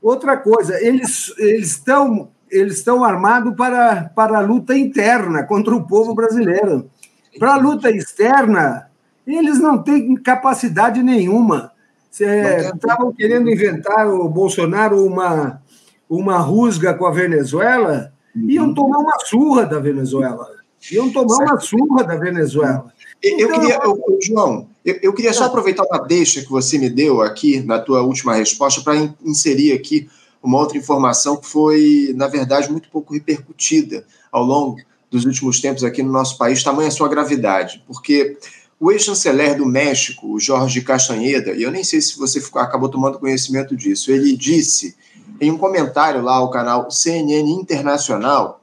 Outra 0.06 0.36
coisa, 0.36 0.80
eles, 0.80 1.34
eles 1.36 1.70
estão 1.70 2.30
eles 2.48 2.76
estão 2.76 3.02
armados 3.02 3.56
para, 3.56 4.04
para 4.14 4.38
a 4.38 4.40
luta 4.40 4.72
interna 4.78 5.42
contra 5.42 5.74
o 5.74 5.84
povo 5.84 6.14
brasileiro. 6.14 6.88
Para 7.38 7.54
a 7.54 7.58
luta 7.58 7.90
externa, 7.90 8.90
eles 9.26 9.58
não 9.58 9.82
têm 9.82 10.14
capacidade 10.16 11.02
nenhuma. 11.02 11.72
Estavam 12.10 13.12
querendo 13.12 13.50
inventar 13.50 14.08
o 14.08 14.28
Bolsonaro 14.28 15.04
uma, 15.04 15.60
uma 16.08 16.38
rusga 16.38 16.94
com 16.94 17.06
a 17.06 17.10
Venezuela, 17.10 18.12
uhum. 18.34 18.50
iam 18.50 18.74
tomar 18.74 18.98
uma 18.98 19.18
surra 19.24 19.66
da 19.66 19.78
Venezuela. 19.78 20.48
Iam 20.90 21.10
tomar 21.10 21.36
certo. 21.36 21.50
uma 21.50 21.60
surra 21.60 22.04
da 22.04 22.16
Venezuela. 22.16 22.92
Eu, 23.22 23.48
então, 23.48 23.60
queria, 23.60 23.80
eu, 23.82 24.18
João, 24.22 24.68
eu, 24.84 24.98
eu, 25.02 25.12
queria 25.12 25.32
só 25.32 25.44
tá. 25.44 25.46
aproveitar 25.46 25.84
uma 25.84 25.98
deixa 25.98 26.42
que 26.42 26.50
você 26.50 26.78
me 26.78 26.88
deu 26.88 27.20
aqui 27.20 27.60
na 27.60 27.78
tua 27.78 28.02
última 28.02 28.34
resposta 28.34 28.82
para 28.82 28.96
in, 28.96 29.12
inserir 29.24 29.72
aqui 29.72 30.08
uma 30.42 30.58
outra 30.58 30.78
informação 30.78 31.36
que 31.36 31.46
foi, 31.46 32.12
na 32.14 32.28
verdade, 32.28 32.70
muito 32.70 32.88
pouco 32.88 33.12
repercutida 33.12 34.04
ao 34.30 34.44
longo 34.44 34.76
dos 35.10 35.24
últimos 35.24 35.60
tempos 35.60 35.84
aqui 35.84 36.02
no 36.02 36.12
nosso 36.12 36.36
país, 36.36 36.62
tamanha 36.62 36.90
sua 36.90 37.08
gravidade, 37.08 37.82
porque 37.86 38.36
o 38.78 38.92
ex-chanceler 38.92 39.56
do 39.56 39.64
México, 39.64 40.32
o 40.32 40.40
Jorge 40.40 40.82
Castanheda, 40.82 41.52
e 41.52 41.62
eu 41.62 41.70
nem 41.70 41.82
sei 41.82 42.00
se 42.00 42.18
você 42.18 42.40
ficou, 42.40 42.60
acabou 42.60 42.88
tomando 42.88 43.18
conhecimento 43.18 43.74
disso, 43.74 44.10
ele 44.10 44.36
disse 44.36 44.94
em 45.40 45.50
um 45.50 45.58
comentário 45.58 46.22
lá 46.22 46.34
ao 46.34 46.50
canal 46.50 46.90
CNN 46.90 47.50
Internacional 47.50 48.60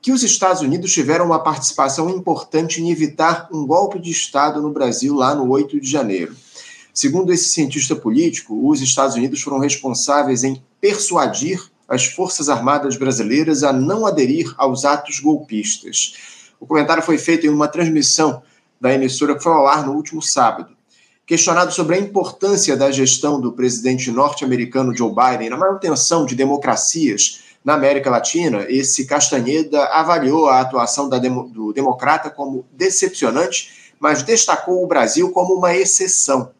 que 0.00 0.12
os 0.12 0.22
Estados 0.22 0.62
Unidos 0.62 0.92
tiveram 0.92 1.26
uma 1.26 1.42
participação 1.42 2.08
importante 2.08 2.80
em 2.80 2.90
evitar 2.90 3.48
um 3.52 3.66
golpe 3.66 3.98
de 3.98 4.10
Estado 4.10 4.62
no 4.62 4.70
Brasil 4.70 5.14
lá 5.14 5.34
no 5.34 5.48
8 5.50 5.80
de 5.80 5.90
janeiro. 5.90 6.36
Segundo 6.94 7.32
esse 7.32 7.48
cientista 7.48 7.94
político, 7.96 8.68
os 8.68 8.80
Estados 8.80 9.16
Unidos 9.16 9.40
foram 9.40 9.58
responsáveis 9.58 10.44
em 10.44 10.62
persuadir 10.80 11.60
as 11.88 12.04
Forças 12.04 12.50
Armadas 12.50 12.96
brasileiras 12.96 13.64
a 13.64 13.72
não 13.72 14.06
aderir 14.06 14.54
aos 14.58 14.84
atos 14.84 15.18
golpistas. 15.18 16.14
O 16.60 16.66
comentário 16.66 17.02
foi 17.02 17.16
feito 17.16 17.46
em 17.46 17.48
uma 17.48 17.66
transmissão 17.66 18.42
da 18.80 18.92
emissora 18.92 19.34
que 19.34 19.42
foi 19.42 19.52
ao 19.52 19.66
ar 19.66 19.86
no 19.86 19.94
último 19.94 20.20
sábado. 20.20 20.76
Questionado 21.26 21.72
sobre 21.72 21.96
a 21.96 21.98
importância 21.98 22.76
da 22.76 22.90
gestão 22.90 23.40
do 23.40 23.52
presidente 23.52 24.10
norte-americano 24.10 24.96
Joe 24.96 25.10
Biden 25.14 25.50
na 25.50 25.56
manutenção 25.56 26.24
de 26.26 26.34
democracias 26.34 27.40
na 27.64 27.74
América 27.74 28.08
Latina, 28.08 28.64
esse 28.68 29.06
Castanheda 29.06 29.84
avaliou 29.86 30.48
a 30.48 30.60
atuação 30.60 31.08
demo, 31.08 31.48
do 31.48 31.72
democrata 31.72 32.30
como 32.30 32.64
decepcionante, 32.72 33.92
mas 34.00 34.22
destacou 34.22 34.82
o 34.82 34.86
Brasil 34.86 35.30
como 35.30 35.54
uma 35.54 35.74
exceção. 35.74 36.50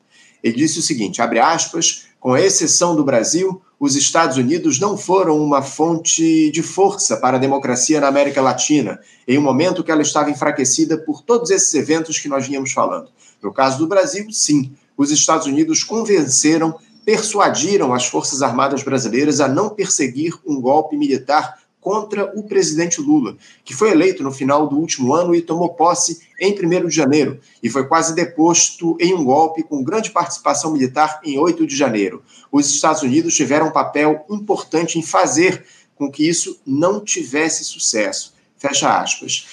Ele 0.43 0.57
disse 0.57 0.79
o 0.79 0.83
seguinte: 0.83 1.23
abre 1.23 1.39
aspas, 1.39 2.08
com 2.21 2.37
exceção 2.37 2.97
do 2.97 3.05
Brasil, 3.05 3.61
os 3.79 3.95
Estados 3.95 4.37
Unidos 4.37 4.81
não 4.81 4.97
foram 4.97 5.39
uma 5.39 5.63
fonte 5.63 6.51
de 6.51 6.63
força 6.63 7.17
para 7.17 7.37
a 7.37 7.41
democracia 7.41 8.01
na 8.01 8.09
América 8.09 8.43
Latina, 8.43 8.99
em 9.27 9.39
um 9.39 9.43
momento 9.43 9.85
que 9.85 9.91
ela 9.91 10.03
estava 10.03 10.31
enfraquecida 10.31 10.99
por 10.99 11.23
todos 11.23 11.51
esses 11.51 11.73
eventos 11.75 12.19
que 12.19 12.29
nós 12.29 12.47
vínhamos 12.47 12.73
falando. 12.73 13.09
No 13.41 13.53
caso 13.53 13.79
do 13.79 13.87
Brasil, 13.87 14.27
sim, 14.33 14.73
os 14.97 15.13
Estados 15.13 15.47
Unidos 15.47 15.85
convenceram 15.85 16.77
persuadiram 17.09 17.95
as 17.95 18.05
Forças 18.05 18.43
Armadas 18.43 18.83
brasileiras 18.83 19.41
a 19.41 19.49
não 19.49 19.71
perseguir 19.71 20.35
um 20.47 20.61
golpe 20.61 20.95
militar 20.95 21.58
contra 21.81 22.33
o 22.39 22.43
presidente 22.43 23.01
Lula, 23.01 23.37
que 23.65 23.75
foi 23.75 23.91
eleito 23.91 24.23
no 24.23 24.33
final 24.33 24.67
do 24.67 24.77
último 24.77 25.15
ano 25.15 25.35
e 25.35 25.41
tomou 25.41 25.71
posse 25.71 26.21
em 26.41 26.53
1 26.53 26.87
de 26.89 26.95
janeiro, 26.95 27.41
e 27.63 27.71
foi 27.71 27.87
quase 27.87 28.15
deposto 28.15 28.97
em 29.01 29.15
um 29.15 29.25
golpe 29.25 29.63
com 29.63 29.83
grande 29.83 30.11
participação 30.11 30.73
militar 30.73 31.21
em 31.25 31.39
8 31.39 31.67
de 31.67 31.77
janeiro. 31.77 32.23
Os 32.51 32.69
Estados 32.69 33.03
Unidos 33.03 33.35
tiveram 33.35 33.69
um 33.69 33.73
papel 33.73 34.25
importante 34.29 34.99
em 34.99 35.03
fazer 35.03 35.65
com 35.95 36.11
que 36.11 36.29
isso 36.29 36.61
não 36.67 37.01
tivesse 37.01 37.65
sucesso. 37.65 38.35
Fecha 38.57 39.01
aspas. 39.01 39.47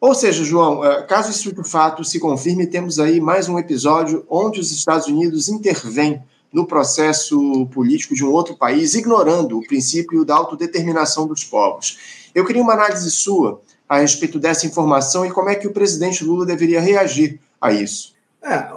Ou 0.00 0.14
seja, 0.14 0.44
João, 0.44 0.84
eh, 0.84 1.02
caso 1.04 1.30
isso 1.30 1.52
de 1.52 1.68
fato 1.68 2.04
se 2.04 2.20
confirme, 2.20 2.66
temos 2.66 2.98
aí 2.98 3.20
mais 3.20 3.48
um 3.48 3.58
episódio 3.58 4.24
onde 4.28 4.60
os 4.60 4.70
Estados 4.70 5.06
Unidos 5.06 5.48
intervêm 5.48 6.22
no 6.54 6.64
processo 6.64 7.66
político 7.66 8.14
de 8.14 8.24
um 8.24 8.30
outro 8.30 8.56
país, 8.56 8.94
ignorando 8.94 9.58
o 9.58 9.66
princípio 9.66 10.24
da 10.24 10.36
autodeterminação 10.36 11.26
dos 11.26 11.42
povos. 11.42 11.98
Eu 12.32 12.44
queria 12.44 12.62
uma 12.62 12.74
análise 12.74 13.10
sua 13.10 13.60
a 13.88 13.98
respeito 13.98 14.38
dessa 14.38 14.64
informação 14.64 15.26
e 15.26 15.32
como 15.32 15.48
é 15.48 15.56
que 15.56 15.66
o 15.66 15.72
presidente 15.72 16.24
Lula 16.24 16.46
deveria 16.46 16.80
reagir 16.80 17.40
a 17.60 17.72
isso. 17.72 18.14
É, 18.40 18.68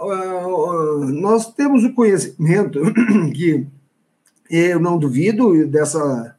nós 1.12 1.52
temos 1.52 1.84
o 1.84 1.94
conhecimento 1.94 2.80
que 3.32 3.64
eu 4.50 4.80
não 4.80 4.98
duvido 4.98 5.64
dessa, 5.66 6.36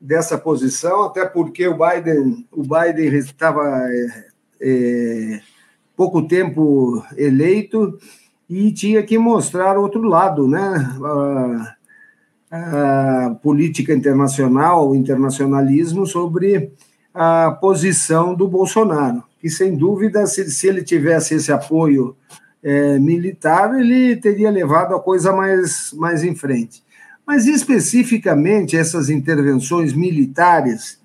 dessa 0.00 0.38
posição, 0.38 1.04
até 1.04 1.26
porque 1.26 1.66
o 1.66 1.76
Biden, 1.76 2.46
o 2.52 2.62
Biden 2.62 3.12
estava 3.16 3.64
é, 3.90 4.26
é, 4.60 5.40
pouco 5.96 6.28
tempo 6.28 7.02
eleito 7.16 7.98
e 8.48 8.70
tinha 8.72 9.02
que 9.02 9.18
mostrar 9.18 9.78
outro 9.78 10.02
lado, 10.02 10.46
né? 10.48 10.60
A, 11.02 11.76
a 12.50 13.30
política 13.42 13.92
internacional, 13.92 14.90
o 14.90 14.94
internacionalismo 14.94 16.06
sobre 16.06 16.72
a 17.12 17.50
posição 17.50 18.34
do 18.34 18.46
Bolsonaro, 18.46 19.22
que 19.40 19.48
sem 19.48 19.76
dúvida, 19.76 20.26
se, 20.26 20.50
se 20.50 20.68
ele 20.68 20.82
tivesse 20.82 21.34
esse 21.34 21.50
apoio 21.50 22.14
é, 22.62 22.98
militar, 22.98 23.78
ele 23.78 24.16
teria 24.16 24.50
levado 24.50 24.94
a 24.94 25.00
coisa 25.00 25.32
mais, 25.32 25.92
mais 25.94 26.22
em 26.22 26.34
frente. 26.34 26.84
Mas 27.26 27.46
especificamente 27.46 28.76
essas 28.76 29.08
intervenções 29.08 29.92
militares, 29.92 31.00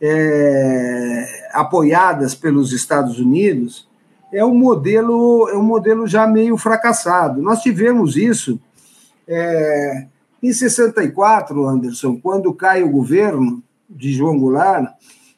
é, 0.00 1.48
apoiadas 1.52 2.34
pelos 2.34 2.72
Estados 2.72 3.18
Unidos, 3.18 3.87
é 4.32 4.44
um 4.44 4.54
modelo 4.54 5.48
é 5.48 5.56
um 5.56 5.62
modelo 5.62 6.06
já 6.06 6.26
meio 6.26 6.56
fracassado. 6.56 7.42
Nós 7.42 7.60
tivemos 7.60 8.16
isso 8.16 8.60
é, 9.26 10.06
em 10.42 10.52
64, 10.52 11.66
Anderson, 11.66 12.18
quando 12.20 12.54
cai 12.54 12.82
o 12.82 12.90
governo 12.90 13.62
de 13.88 14.12
João 14.12 14.38
Goulart, 14.38 14.92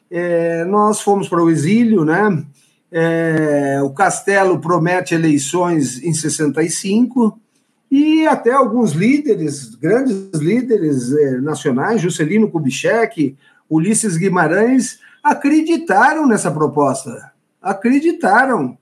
é, 0.09 0.63
nós 0.65 1.01
fomos 1.01 1.27
para 1.27 1.43
o 1.43 1.49
exílio, 1.49 2.05
né? 2.05 2.45
É, 2.91 3.79
o 3.81 3.91
Castelo 3.91 4.59
promete 4.59 5.15
eleições 5.15 6.03
em 6.03 6.13
65 6.13 7.39
e 7.89 8.27
até 8.27 8.51
alguns 8.51 8.91
líderes, 8.91 9.75
grandes 9.75 10.29
líderes 10.33 11.11
é, 11.13 11.39
nacionais, 11.39 12.01
Juscelino 12.01 12.49
Kubitschek, 12.49 13.35
Ulisses 13.69 14.17
Guimarães, 14.17 14.99
acreditaram 15.23 16.27
nessa 16.27 16.51
proposta. 16.51 17.31
Acreditaram. 17.61 18.77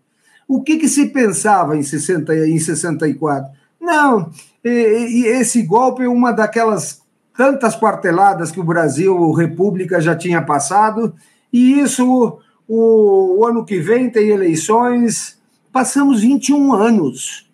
O 0.50 0.64
que, 0.64 0.78
que 0.78 0.90
se 0.90 1.06
pensava 1.10 1.78
em, 1.78 1.84
60, 1.84 2.36
em 2.48 2.58
64? 2.58 3.52
Não, 3.80 4.32
esse 4.64 5.62
golpe 5.62 6.02
é 6.02 6.10
uma 6.10 6.32
daquelas 6.32 7.04
tantas 7.38 7.76
quarteladas 7.76 8.52
que 8.52 8.60
o 8.60 8.64
Brasil, 8.64 9.32
República, 9.32 10.02
já 10.02 10.16
tinha 10.16 10.42
passado, 10.42 11.14
e 11.54 11.80
isso, 11.80 12.40
o, 12.68 13.38
o 13.38 13.46
ano 13.46 13.64
que 13.64 13.80
vem 13.80 14.10
tem 14.10 14.30
eleições, 14.30 15.40
passamos 15.72 16.22
21 16.22 16.74
anos. 16.74 17.48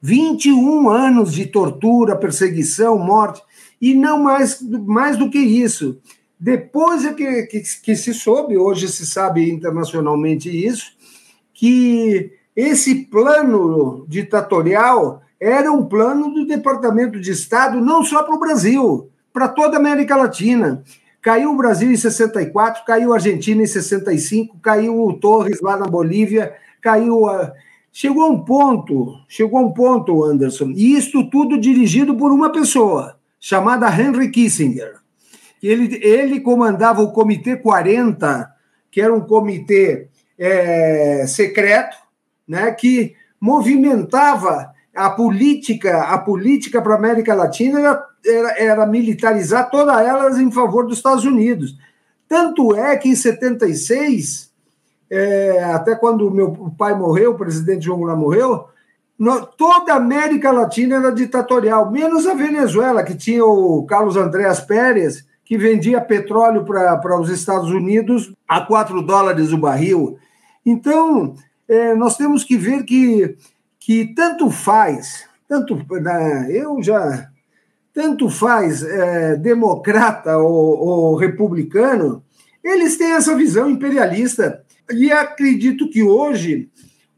21 0.00 0.88
anos 0.88 1.30
de 1.34 1.44
tortura, 1.44 2.16
perseguição, 2.16 2.98
morte, 2.98 3.42
e 3.78 3.92
não 3.92 4.22
mais, 4.22 4.62
mais 4.62 5.18
do 5.18 5.28
que 5.28 5.38
isso. 5.38 5.98
Depois 6.40 7.04
é 7.04 7.12
que, 7.12 7.42
que, 7.42 7.62
que 7.82 7.94
se 7.94 8.14
soube, 8.14 8.56
hoje 8.56 8.88
se 8.88 9.06
sabe 9.06 9.50
internacionalmente 9.50 10.48
isso, 10.48 10.95
que 11.56 12.32
esse 12.54 13.06
plano 13.06 14.04
ditatorial 14.06 15.22
era 15.40 15.72
um 15.72 15.86
plano 15.86 16.30
do 16.30 16.46
Departamento 16.46 17.18
de 17.18 17.30
Estado 17.30 17.80
não 17.80 18.04
só 18.04 18.22
para 18.22 18.34
o 18.34 18.38
Brasil, 18.38 19.10
para 19.32 19.48
toda 19.48 19.76
a 19.76 19.80
América 19.80 20.16
Latina. 20.16 20.84
Caiu 21.20 21.50
o 21.50 21.56
Brasil 21.56 21.90
em 21.90 21.96
64, 21.96 22.84
caiu 22.84 23.12
a 23.12 23.16
Argentina 23.16 23.62
em 23.62 23.66
65, 23.66 24.58
caiu 24.60 25.02
o 25.02 25.14
Torres 25.14 25.60
lá 25.62 25.76
na 25.76 25.86
Bolívia, 25.86 26.54
caiu 26.80 27.26
a... 27.26 27.52
Chegou 27.90 28.24
a 28.24 28.28
um 28.28 28.44
ponto, 28.44 29.14
chegou 29.26 29.58
a 29.58 29.62
um 29.62 29.72
ponto, 29.72 30.22
Anderson, 30.22 30.72
e 30.76 30.94
isto 30.94 31.30
tudo 31.30 31.58
dirigido 31.58 32.14
por 32.14 32.30
uma 32.30 32.52
pessoa, 32.52 33.16
chamada 33.40 33.88
Henry 33.88 34.30
Kissinger. 34.30 34.96
Ele, 35.62 35.98
ele 36.04 36.40
comandava 36.40 37.00
o 37.00 37.10
Comitê 37.12 37.56
40, 37.56 38.50
que 38.90 39.00
era 39.00 39.14
um 39.14 39.22
comitê 39.22 40.10
é, 40.38 41.26
secreto, 41.26 41.96
né, 42.46 42.70
que 42.72 43.14
movimentava 43.40 44.74
a 44.94 45.10
política, 45.10 46.02
a 46.04 46.18
política 46.18 46.80
para 46.80 46.94
a 46.94 46.98
América 46.98 47.34
Latina 47.34 47.78
era, 47.78 48.06
era, 48.24 48.58
era, 48.58 48.86
militarizar 48.86 49.70
todas 49.70 50.00
elas 50.00 50.38
em 50.38 50.50
favor 50.50 50.86
dos 50.86 50.96
Estados 50.96 51.24
Unidos. 51.24 51.76
Tanto 52.28 52.74
é 52.74 52.96
que 52.96 53.08
em 53.08 53.14
76, 53.14 54.50
é, 55.10 55.64
até 55.64 55.94
quando 55.94 56.30
meu 56.30 56.72
pai 56.78 56.94
morreu, 56.94 57.32
o 57.32 57.36
presidente 57.36 57.84
João 57.84 57.98
Goulart 57.98 58.18
morreu, 58.18 58.64
no, 59.18 59.46
toda 59.46 59.92
a 59.92 59.96
América 59.96 60.50
Latina 60.50 60.96
era 60.96 61.12
ditatorial, 61.12 61.90
menos 61.90 62.26
a 62.26 62.34
Venezuela, 62.34 63.02
que 63.02 63.14
tinha 63.14 63.44
o 63.44 63.84
Carlos 63.84 64.16
Andréas 64.16 64.60
Pérez, 64.60 65.24
que 65.44 65.56
vendia 65.56 66.00
petróleo 66.00 66.64
para 66.64 67.20
os 67.20 67.30
Estados 67.30 67.70
Unidos 67.70 68.34
a 68.48 68.60
4 68.60 69.00
dólares 69.02 69.52
o 69.52 69.58
barril. 69.58 70.18
Então, 70.66 71.36
é, 71.68 71.94
nós 71.94 72.16
temos 72.16 72.42
que 72.42 72.56
ver 72.56 72.82
que, 72.82 73.36
que 73.78 74.12
tanto 74.14 74.50
faz, 74.50 75.24
tanto 75.48 75.76
né, 76.02 76.48
eu 76.50 76.82
já 76.82 77.30
tanto 77.94 78.28
faz 78.28 78.82
é, 78.82 79.36
democrata 79.36 80.36
ou, 80.36 80.78
ou 80.78 81.16
republicano, 81.16 82.22
eles 82.62 82.98
têm 82.98 83.12
essa 83.12 83.34
visão 83.34 83.70
imperialista. 83.70 84.62
E 84.92 85.10
acredito 85.10 85.88
que 85.88 86.02
hoje 86.02 86.68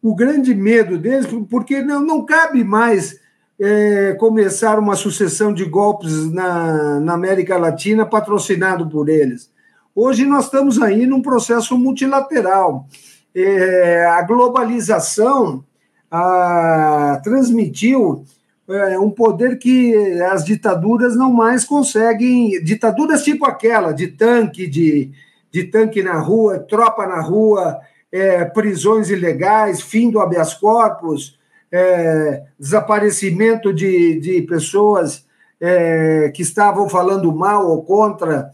o 0.00 0.14
grande 0.14 0.54
medo 0.54 0.96
deles, 0.96 1.26
porque 1.50 1.82
não, 1.82 2.00
não 2.00 2.24
cabe 2.24 2.62
mais 2.62 3.18
é, 3.58 4.14
começar 4.20 4.78
uma 4.78 4.94
sucessão 4.94 5.52
de 5.52 5.64
golpes 5.64 6.30
na, 6.30 7.00
na 7.00 7.14
América 7.14 7.56
Latina 7.56 8.06
patrocinado 8.06 8.88
por 8.88 9.08
eles. 9.08 9.50
Hoje 9.94 10.24
nós 10.24 10.44
estamos 10.44 10.80
aí 10.80 11.06
num 11.06 11.20
processo 11.20 11.76
multilateral. 11.76 12.87
É, 13.34 14.06
a 14.06 14.22
globalização 14.22 15.64
a, 16.10 17.20
transmitiu 17.22 18.24
é, 18.68 18.98
um 18.98 19.10
poder 19.10 19.58
que 19.58 19.94
as 20.22 20.44
ditaduras 20.44 21.16
não 21.16 21.32
mais 21.32 21.64
conseguem. 21.64 22.62
Ditaduras 22.62 23.24
tipo 23.24 23.46
aquela, 23.46 23.92
de 23.92 24.08
tanque, 24.08 24.66
de, 24.66 25.10
de 25.50 25.64
tanque 25.64 26.02
na 26.02 26.18
rua, 26.18 26.58
tropa 26.58 27.06
na 27.06 27.20
rua, 27.20 27.78
é, 28.12 28.44
prisões 28.44 29.10
ilegais, 29.10 29.80
fim 29.80 30.10
do 30.10 30.20
habeas 30.20 30.54
corpus, 30.54 31.38
é, 31.70 32.42
desaparecimento 32.58 33.72
de, 33.72 34.18
de 34.20 34.42
pessoas 34.42 35.26
é, 35.60 36.30
que 36.34 36.42
estavam 36.42 36.88
falando 36.88 37.32
mal 37.32 37.68
ou 37.68 37.82
contra. 37.82 38.50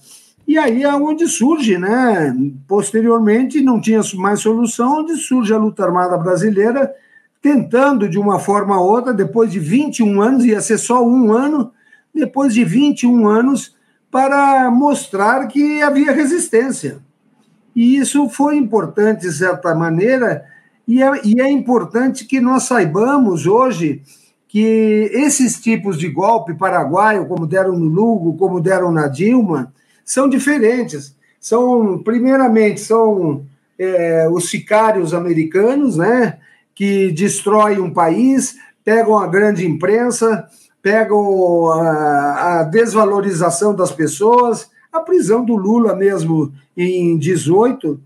E 0.46 0.58
aí 0.58 0.82
é 0.82 0.94
onde 0.94 1.26
surge, 1.26 1.78
né? 1.78 2.36
Posteriormente, 2.68 3.62
não 3.62 3.80
tinha 3.80 4.00
mais 4.16 4.40
solução, 4.40 5.00
onde 5.00 5.16
surge 5.16 5.54
a 5.54 5.58
luta 5.58 5.84
armada 5.84 6.18
brasileira, 6.18 6.92
tentando 7.40 8.08
de 8.08 8.18
uma 8.18 8.38
forma 8.38 8.78
ou 8.78 8.90
outra, 8.90 9.12
depois 9.12 9.50
de 9.50 9.58
21 9.58 10.20
anos, 10.20 10.44
ia 10.44 10.60
ser 10.60 10.78
só 10.78 11.02
um 11.04 11.32
ano, 11.32 11.72
depois 12.14 12.52
de 12.52 12.62
21 12.62 13.26
anos, 13.26 13.74
para 14.10 14.70
mostrar 14.70 15.46
que 15.48 15.82
havia 15.82 16.12
resistência. 16.12 16.98
E 17.74 17.96
isso 17.96 18.28
foi 18.28 18.56
importante, 18.56 19.22
de 19.22 19.32
certa 19.32 19.74
maneira, 19.74 20.44
e 20.86 21.02
é, 21.02 21.20
e 21.24 21.40
é 21.40 21.50
importante 21.50 22.26
que 22.26 22.40
nós 22.40 22.64
saibamos 22.64 23.46
hoje 23.46 24.02
que 24.46 25.10
esses 25.12 25.60
tipos 25.60 25.98
de 25.98 26.08
golpe 26.08 26.54
paraguaio, 26.54 27.26
como 27.26 27.46
deram 27.46 27.76
no 27.76 27.86
Lugo, 27.86 28.36
como 28.36 28.60
deram 28.60 28.92
na 28.92 29.08
Dilma, 29.08 29.72
são 30.04 30.28
diferentes. 30.28 31.14
São, 31.40 31.98
primeiramente, 31.98 32.80
são 32.80 33.44
é, 33.78 34.28
os 34.30 34.48
sicários 34.50 35.12
americanos, 35.12 35.96
né, 35.96 36.38
que 36.74 37.10
destroem 37.12 37.80
um 37.80 37.92
país, 37.92 38.56
pegam 38.84 39.18
a 39.18 39.26
grande 39.26 39.66
imprensa, 39.66 40.46
pegam 40.82 41.72
a, 41.72 42.60
a 42.60 42.62
desvalorização 42.64 43.74
das 43.74 43.92
pessoas. 43.92 44.70
A 44.92 45.00
prisão 45.00 45.44
do 45.44 45.56
Lula 45.56 45.94
mesmo 45.94 46.52
em 46.76 47.18
18 47.18 48.00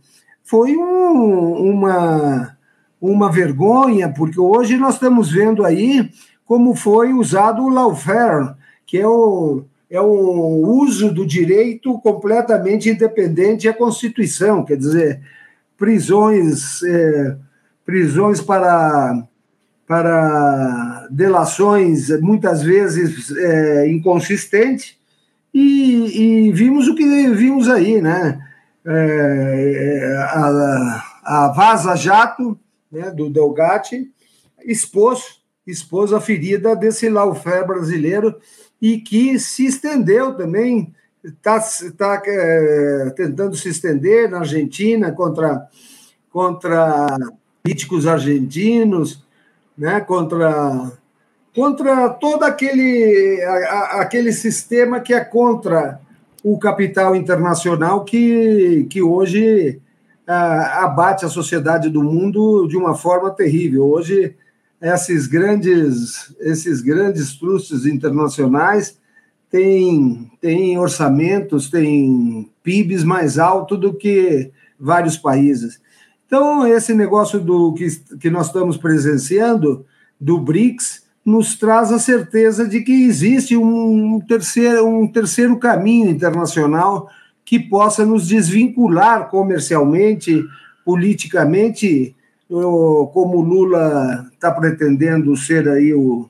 foi 0.45 0.77
um, 0.77 1.53
uma 1.71 2.57
uma 3.01 3.31
vergonha, 3.31 4.13
porque 4.13 4.41
hoje 4.41 4.77
nós 4.77 4.95
estamos 4.95 5.31
vendo 5.31 5.65
aí 5.65 6.11
como 6.45 6.75
foi 6.75 7.13
usado 7.13 7.63
o 7.63 7.69
lawfare, 7.69 8.55
que 8.87 8.99
é 8.99 9.07
o, 9.07 9.63
é 9.91 10.01
o 10.01 10.67
uso 10.67 11.13
do 11.13 11.27
direito 11.27 11.99
completamente 12.01 12.91
independente 12.91 13.69
à 13.69 13.75
Constituição, 13.75 14.65
quer 14.65 14.77
dizer, 14.77 15.21
prisões, 15.77 16.83
é, 16.83 17.37
prisões 17.87 18.41
para, 18.41 19.27
para 19.87 21.09
delações 21.11 22.11
muitas 22.21 22.63
vezes 22.63 23.35
é, 23.37 23.89
inconsistentes, 23.89 24.99
e, 25.55 26.49
e, 26.49 26.53
vimos 26.53 26.87
o 26.89 26.95
que 26.95 27.31
vimos 27.31 27.69
aí, 27.69 28.03
né? 28.03 28.39
É, 28.85 30.15
a, 30.35 31.05
a 31.25 31.49
Vaza 31.49 31.97
Jato 31.97 32.59
né, 32.93 33.11
do 33.11 33.31
Delgatti, 33.31 34.11
expôs, 34.65 35.41
expôs 35.67 36.13
a 36.13 36.21
ferida 36.21 36.77
desse 36.77 37.09
lawfare 37.09 37.67
brasileiro 37.67 38.37
e 38.81 38.99
que 38.99 39.39
se 39.39 39.67
estendeu 39.67 40.35
também, 40.35 40.95
está 41.23 41.61
tá, 41.97 42.23
é, 42.27 43.13
tentando 43.17 43.57
se 43.57 43.69
estender 43.69 44.31
na 44.31 44.39
Argentina 44.39 45.11
contra, 45.13 45.69
contra 46.31 47.19
políticos 47.63 48.07
argentinos, 48.07 49.25
né, 49.77 50.01
contra, 50.01 50.93
contra 51.55 52.09
todo 52.09 52.45
aquele, 52.45 53.43
a, 53.43 54.01
aquele 54.01 54.33
sistema 54.33 55.01
que 55.01 55.13
é 55.13 55.25
contra 55.25 56.01
o 56.43 56.59
capital 56.59 57.15
internacional 57.17 58.05
que, 58.05 58.87
que 58.89 59.03
hoje 59.03 59.81
abate 60.27 61.25
a 61.25 61.29
sociedade 61.29 61.89
do 61.89 62.03
mundo 62.03 62.67
de 62.69 62.77
uma 62.77 62.95
forma 62.95 63.31
terrível. 63.31 63.87
Hoje, 63.87 64.37
esses 64.81 65.27
grandes, 65.27 66.35
esses 66.41 66.81
grandes 66.81 67.37
trustes 67.37 67.85
internacionais 67.85 68.99
tem, 69.51 70.31
tem 70.41 70.79
orçamentos, 70.79 71.71
tem 71.71 72.49
PIBs 72.63 73.03
mais 73.03 73.39
alto 73.39 73.77
do 73.77 73.95
que 73.95 74.51
vários 74.79 75.17
países. 75.17 75.81
Então, 76.27 76.67
esse 76.67 76.93
negócio 76.93 77.41
do 77.41 77.73
que, 77.73 77.89
que 78.21 78.31
nós 78.31 78.49
estamos 78.49 78.77
presenciando, 78.77 79.85
do 80.21 80.39
BRICS, 80.39 81.07
nos 81.25 81.57
traz 81.57 81.93
a 81.93 81.99
certeza 81.99 82.67
de 82.67 82.81
que 82.81 83.05
existe 83.05 83.57
um 83.57 84.21
terceiro, 84.21 84.87
um 84.87 85.07
terceiro 85.07 85.59
caminho 85.59 86.11
internacional 86.11 87.09
que 87.45 87.59
possa 87.59 88.05
nos 88.05 88.27
desvincular 88.27 89.29
comercialmente, 89.31 90.45
politicamente, 90.85 92.15
como 92.49 93.43
Lula 93.43 94.27
está 94.33 94.51
pretendendo 94.51 95.37
ser 95.37 95.69
aí 95.69 95.93
o, 95.93 96.29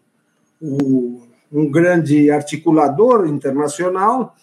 o, 0.61 1.23
um 1.53 1.71
grande 1.71 2.31
articulador 2.31 3.27
internacional, 3.27 4.35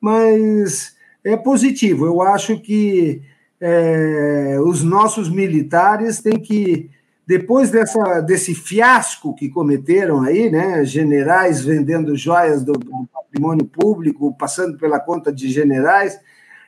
mas 0.00 0.94
é 1.24 1.36
positivo. 1.36 2.06
Eu 2.06 2.22
acho 2.22 2.60
que 2.60 3.22
é, 3.60 4.58
os 4.60 4.82
nossos 4.82 5.28
militares 5.28 6.20
têm 6.20 6.38
que 6.38 6.90
depois 7.26 7.70
dessa, 7.70 8.20
desse 8.20 8.54
fiasco 8.54 9.34
que 9.34 9.48
cometeram 9.48 10.22
aí, 10.22 10.50
né, 10.50 10.84
generais 10.84 11.64
vendendo 11.64 12.14
joias 12.14 12.62
do, 12.62 12.72
do, 12.72 13.08
patrimônio 13.12 13.64
público, 13.64 14.36
passando 14.38 14.76
pela 14.76 15.00
conta 15.00 15.32
de 15.32 15.48
generais, 15.48 16.20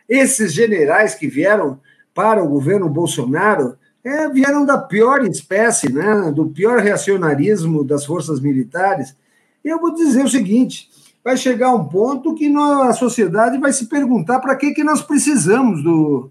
esses 0.09 0.53
generais 0.53 1.15
que 1.15 1.29
vieram 1.29 1.79
para 2.15 2.43
o 2.43 2.49
governo 2.49 2.89
Bolsonaro 2.89 3.77
é, 4.07 4.29
vieram 4.29 4.65
da 4.65 4.79
pior 4.79 5.25
espécie, 5.25 5.93
né, 5.93 6.31
do 6.31 6.47
pior 6.47 6.79
reacionarismo 6.79 7.83
das 7.83 8.05
forças 8.05 8.39
militares. 8.39 9.17
Eu 9.65 9.81
vou 9.81 9.93
dizer 9.93 10.25
o 10.25 10.29
seguinte: 10.29 10.89
vai 11.25 11.37
chegar 11.37 11.75
um 11.75 11.85
ponto 11.85 12.35
que 12.35 12.55
a 12.57 12.93
sociedade 12.93 13.59
vai 13.59 13.73
se 13.73 13.87
perguntar 13.87 14.39
para 14.39 14.55
que, 14.55 14.73
que 14.73 14.85
nós 14.85 15.03
precisamos 15.03 15.83
do, 15.83 16.31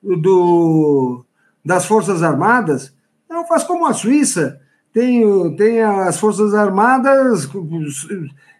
do, 0.00 1.24
das 1.64 1.84
Forças 1.84 2.22
Armadas 2.22 2.94
não, 3.28 3.44
faz 3.44 3.64
como 3.64 3.86
a 3.86 3.92
Suíça, 3.92 4.60
tem, 4.92 5.22
tem 5.56 5.82
as 5.82 6.18
Forças 6.18 6.54
Armadas 6.54 7.48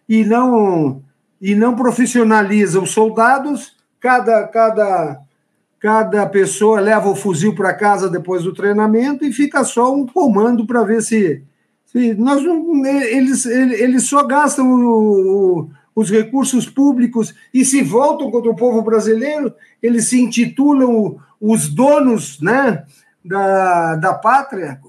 e 0.07 0.25
não, 0.25 1.01
e 1.41 1.55
não 1.55 1.73
profissionaliza 1.73 2.81
os 2.81 2.91
soldados, 2.91 3.75
cada, 3.99 4.45
cada, 4.47 5.21
cada 5.79 6.25
pessoa 6.25 6.79
leva 6.79 7.09
o 7.09 7.15
fuzil 7.15 7.53
para 7.53 7.73
casa 7.73 8.09
depois 8.09 8.43
do 8.43 8.53
treinamento 8.53 9.23
e 9.23 9.31
fica 9.31 9.63
só 9.63 9.93
um 9.93 10.05
comando 10.05 10.65
para 10.65 10.83
ver 10.83 11.01
se. 11.01 11.43
se 11.85 12.13
nós 12.13 12.43
não, 12.43 12.85
eles, 12.85 13.45
eles 13.45 14.03
só 14.03 14.23
gastam 14.23 14.71
o, 14.71 15.59
o, 15.59 15.69
os 15.95 16.09
recursos 16.09 16.67
públicos 16.67 17.33
e 17.53 17.63
se 17.63 17.81
voltam 17.81 18.31
contra 18.31 18.51
o 18.51 18.55
povo 18.55 18.81
brasileiro, 18.81 19.53
eles 19.81 20.07
se 20.07 20.19
intitulam 20.19 21.17
os 21.39 21.67
donos 21.67 22.41
né, 22.41 22.83
da, 23.23 23.95
da 23.95 24.13
pátria, 24.13 24.79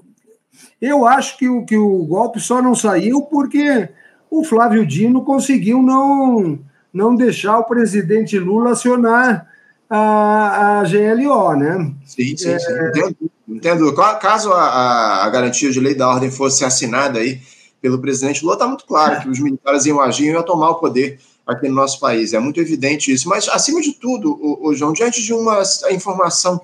eu 0.81 1.05
acho 1.05 1.37
que 1.37 1.47
o, 1.47 1.65
que 1.65 1.77
o 1.77 2.05
golpe 2.05 2.39
só 2.39 2.61
não 2.61 2.73
saiu 2.73 3.23
porque 3.23 3.89
o 4.29 4.43
Flávio 4.43 4.85
Dino 4.85 5.23
conseguiu 5.23 5.81
não, 5.81 6.59
não 6.93 7.15
deixar 7.15 7.59
o 7.59 7.65
presidente 7.65 8.39
Lula 8.39 8.71
acionar 8.71 9.48
a, 9.89 10.79
a 10.79 10.83
GLO, 10.83 11.55
né? 11.55 11.91
Sim, 12.05 12.37
sim, 12.37 12.49
é... 12.49 12.59
sim. 12.59 12.73
Entendo, 12.89 13.17
entendo. 13.47 13.93
Caso 13.93 14.53
a, 14.53 15.25
a, 15.25 15.29
garantia 15.29 15.71
de 15.71 15.79
lei 15.79 15.95
da 15.95 16.07
ordem 16.07 16.29
fosse 16.29 16.63
assinada 16.63 17.19
aí 17.19 17.41
pelo 17.81 17.99
presidente 17.99 18.43
Lula, 18.43 18.55
está 18.55 18.67
muito 18.67 18.85
claro 18.85 19.15
é. 19.15 19.21
que 19.21 19.29
os 19.29 19.39
militares 19.39 19.85
iam 19.85 20.01
agir 20.01 20.25
e 20.25 20.31
iam 20.31 20.43
tomar 20.43 20.71
o 20.71 20.75
poder 20.75 21.19
aqui 21.47 21.67
no 21.67 21.75
nosso 21.75 21.99
país. 21.99 22.33
É 22.33 22.39
muito 22.39 22.59
evidente 22.59 23.11
isso. 23.11 23.27
Mas, 23.27 23.47
acima 23.47 23.81
de 23.81 23.93
tudo, 23.93 24.33
o, 24.33 24.67
o 24.67 24.75
João, 24.75 24.93
diante 24.93 25.23
de 25.23 25.33
uma 25.33 25.63
informação 25.89 26.61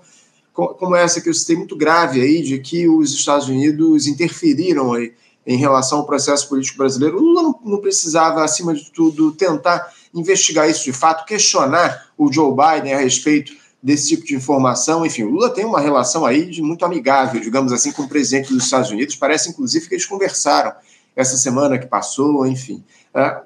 como 0.54 0.96
essa 0.96 1.20
que 1.20 1.28
eu 1.28 1.34
citei 1.34 1.58
muito 1.58 1.76
grave 1.76 2.22
aí, 2.22 2.42
de 2.42 2.60
que 2.60 2.88
os 2.88 3.14
Estados 3.14 3.50
Unidos 3.50 4.08
interferiram 4.08 4.94
aí 4.94 5.14
em 5.46 5.58
relação 5.58 6.00
ao 6.00 6.06
processo 6.06 6.48
político 6.48 6.78
brasileiro. 6.78 7.18
O 7.18 7.22
Lula 7.22 7.44
não, 7.44 7.60
não, 7.64 7.78
precisava, 7.82 8.42
acima 8.42 8.74
de 8.74 8.90
tudo, 8.90 9.34
tentar 9.34 9.92
investigar 10.14 10.70
isso 10.70 10.86
de 10.86 10.94
fato, 10.94 11.26
questionar 11.26 12.05
o 12.18 12.32
Joe 12.32 12.52
Biden 12.52 12.94
a 12.94 13.00
respeito 13.00 13.54
desse 13.82 14.10
tipo 14.10 14.26
de 14.26 14.36
informação. 14.36 15.06
Enfim, 15.06 15.24
o 15.24 15.30
Lula 15.30 15.50
tem 15.50 15.66
uma 15.66 15.80
relação 15.80 16.26
aí 16.26 16.46
de 16.46 16.62
muito 16.62 16.84
amigável, 16.84 17.40
digamos 17.40 17.72
assim, 17.72 17.92
com 17.92 18.04
o 18.04 18.08
presidente 18.08 18.54
dos 18.54 18.64
Estados 18.64 18.90
Unidos. 18.90 19.16
Parece, 19.16 19.50
inclusive, 19.50 19.88
que 19.88 19.94
eles 19.94 20.06
conversaram 20.06 20.74
essa 21.16 21.38
semana 21.38 21.78
que 21.78 21.86
passou, 21.86 22.46
enfim. 22.48 22.84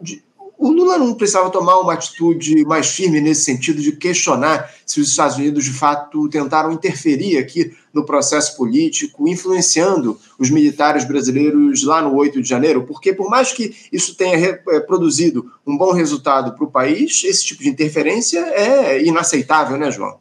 De, 0.01 0.23
o 0.60 0.69
Lula 0.69 0.98
não 0.98 1.13
precisava 1.13 1.50
tomar 1.50 1.80
uma 1.80 1.93
atitude 1.93 2.65
mais 2.65 2.89
firme 2.89 3.22
nesse 3.22 3.43
sentido 3.43 3.82
de 3.82 3.93
questionar 3.93 4.69
se 4.86 5.00
os 5.00 5.08
Estados 5.08 5.38
Unidos 5.38 5.63
de 5.63 5.72
fato 5.72 6.28
tentaram 6.28 6.74
interferir 6.74 7.38
aqui 7.38 7.74
no 7.93 8.06
processo 8.06 8.58
político, 8.58 9.26
influenciando 9.26 10.19
os 10.38 10.50
militares 10.50 11.06
brasileiros 11.06 11.86
lá 11.86 12.02
no 12.02 12.13
8 12.13 12.41
de 12.41 12.50
janeiro, 12.50 12.84
porque 12.84 13.13
por 13.13 13.30
mais 13.30 13.54
que 13.54 13.74
isso 13.89 14.15
tenha 14.15 14.60
é, 14.67 14.80
produzido 14.82 15.50
um 15.65 15.78
bom 15.78 15.93
resultado 15.93 16.54
para 16.54 16.65
o 16.65 16.72
país, 16.72 17.24
esse 17.24 17.45
tipo 17.45 17.63
de 17.63 17.69
interferência 17.69 18.39
é 18.39 19.02
inaceitável, 19.02 19.78
né, 19.78 19.89
João? 19.89 20.17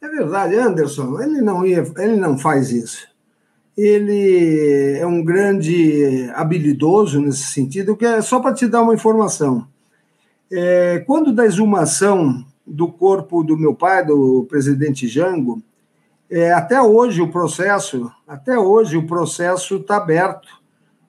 É 0.00 0.08
verdade, 0.08 0.56
Anderson, 0.56 1.20
ele 1.20 1.42
não, 1.42 1.66
ia, 1.66 1.84
ele 1.98 2.16
não 2.16 2.38
faz 2.38 2.70
isso 2.70 3.13
ele 3.76 4.98
é 4.98 5.06
um 5.06 5.22
grande 5.24 6.30
habilidoso 6.34 7.20
nesse 7.20 7.46
sentido, 7.46 7.96
que 7.96 8.04
é 8.04 8.20
só 8.22 8.40
para 8.40 8.54
te 8.54 8.66
dar 8.66 8.82
uma 8.82 8.94
informação. 8.94 9.66
É, 10.50 11.02
quando 11.06 11.32
da 11.32 11.44
exumação 11.44 12.44
do 12.66 12.88
corpo 12.88 13.42
do 13.42 13.58
meu 13.58 13.74
pai, 13.74 14.04
do 14.06 14.46
presidente 14.48 15.08
Jango, 15.08 15.62
é, 16.30 16.52
até 16.52 16.80
hoje 16.80 17.20
o 17.20 17.30
processo, 17.30 18.10
até 18.26 18.58
hoje 18.58 18.96
o 18.96 19.06
processo 19.06 19.76
está 19.76 19.96
aberto 19.96 20.48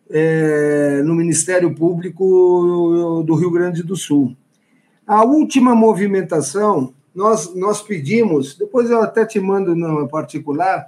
é, 0.10 1.02
no 1.04 1.16
Ministério 1.16 1.74
Público 1.74 3.24
do 3.26 3.36
Rio 3.36 3.52
Grande 3.52 3.84
do 3.84 3.96
Sul. 3.96 4.36
A 5.06 5.24
última 5.24 5.76
movimentação, 5.76 6.94
nós, 7.14 7.54
nós 7.56 7.82
pedimos, 7.82 8.58
depois 8.58 8.90
eu 8.90 9.02
até 9.02 9.26
te 9.26 9.40
mando 9.40 9.76
no 9.76 10.08
particular, 10.08 10.88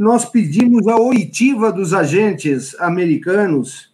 nós 0.00 0.24
pedimos 0.24 0.88
a 0.88 0.96
oitiva 0.96 1.70
dos 1.70 1.92
agentes 1.92 2.74
americanos 2.80 3.92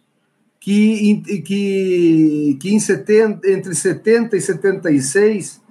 que, 0.57 1.21
que, 1.45 2.57
que 2.61 2.73
em 2.73 2.79
70, 2.79 3.51
entre 3.51 3.75
70 3.75 4.37
e 4.37 4.39
76 4.39 5.61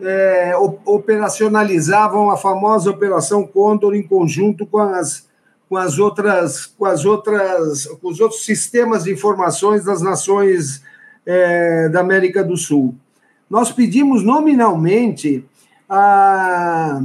é, 0.00 0.52
operacionalizavam 0.86 2.30
a 2.30 2.36
famosa 2.36 2.88
Operação 2.88 3.44
Condor 3.44 3.96
em 3.96 4.06
conjunto 4.06 4.64
com 4.64 4.78
as, 4.78 5.28
com 5.68 5.76
as 5.76 5.98
outras 5.98 6.66
com 6.66 6.84
as 6.84 7.04
outras 7.04 7.86
com 8.00 8.10
os 8.10 8.20
outros 8.20 8.44
sistemas 8.44 9.02
de 9.02 9.12
informações 9.12 9.84
das 9.84 10.00
nações 10.00 10.84
é, 11.26 11.88
da 11.88 11.98
América 11.98 12.44
do 12.44 12.56
Sul. 12.56 12.94
Nós 13.50 13.72
pedimos 13.72 14.22
nominalmente 14.22 15.44
a 15.88 17.02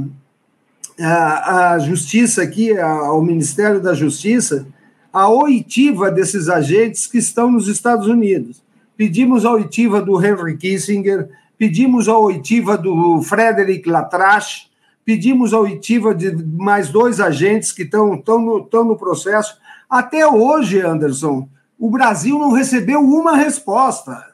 a, 1.00 1.72
a 1.72 1.78
Justiça 1.78 2.42
aqui, 2.42 2.76
ao 2.78 3.22
Ministério 3.22 3.80
da 3.80 3.94
Justiça, 3.94 4.66
a 5.12 5.28
oitiva 5.28 6.10
desses 6.10 6.48
agentes 6.48 7.06
que 7.06 7.18
estão 7.18 7.50
nos 7.50 7.68
Estados 7.68 8.06
Unidos. 8.06 8.62
Pedimos 8.96 9.44
a 9.44 9.52
oitiva 9.52 10.00
do 10.00 10.22
Henry 10.22 10.56
Kissinger, 10.56 11.28
pedimos 11.58 12.08
a 12.08 12.16
oitiva 12.16 12.76
do 12.76 13.22
Frederick 13.22 13.88
Latrache, 13.88 14.68
pedimos 15.04 15.54
a 15.54 15.60
oitiva 15.60 16.14
de 16.14 16.34
mais 16.44 16.88
dois 16.88 17.20
agentes 17.20 17.72
que 17.72 17.82
estão, 17.82 18.14
estão, 18.14 18.40
no, 18.40 18.58
estão 18.58 18.84
no 18.84 18.96
processo. 18.96 19.56
Até 19.88 20.26
hoje, 20.26 20.80
Anderson, 20.80 21.48
o 21.78 21.90
Brasil 21.90 22.38
não 22.38 22.52
recebeu 22.52 23.00
uma 23.00 23.36
resposta. 23.36 24.24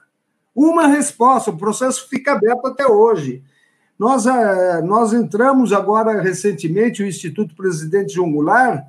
Uma 0.54 0.86
resposta. 0.86 1.50
O 1.50 1.56
processo 1.56 2.08
fica 2.08 2.32
aberto 2.32 2.66
até 2.66 2.86
hoje. 2.86 3.42
Nós, 3.98 4.26
eh, 4.26 4.82
nós 4.82 5.12
entramos 5.12 5.72
agora 5.72 6.20
recentemente, 6.20 7.02
o 7.02 7.06
Instituto 7.06 7.54
Presidente 7.54 8.14
João 8.14 8.32
Goulart, 8.32 8.84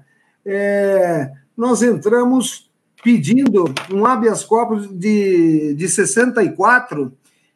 é, 0.45 1.31
nós 1.55 1.81
entramos 1.81 2.69
pedindo 3.03 3.65
um 3.91 4.05
habeas 4.05 4.43
corpus 4.43 4.87
de, 4.89 5.73
de 5.75 5.89
64, 5.89 7.11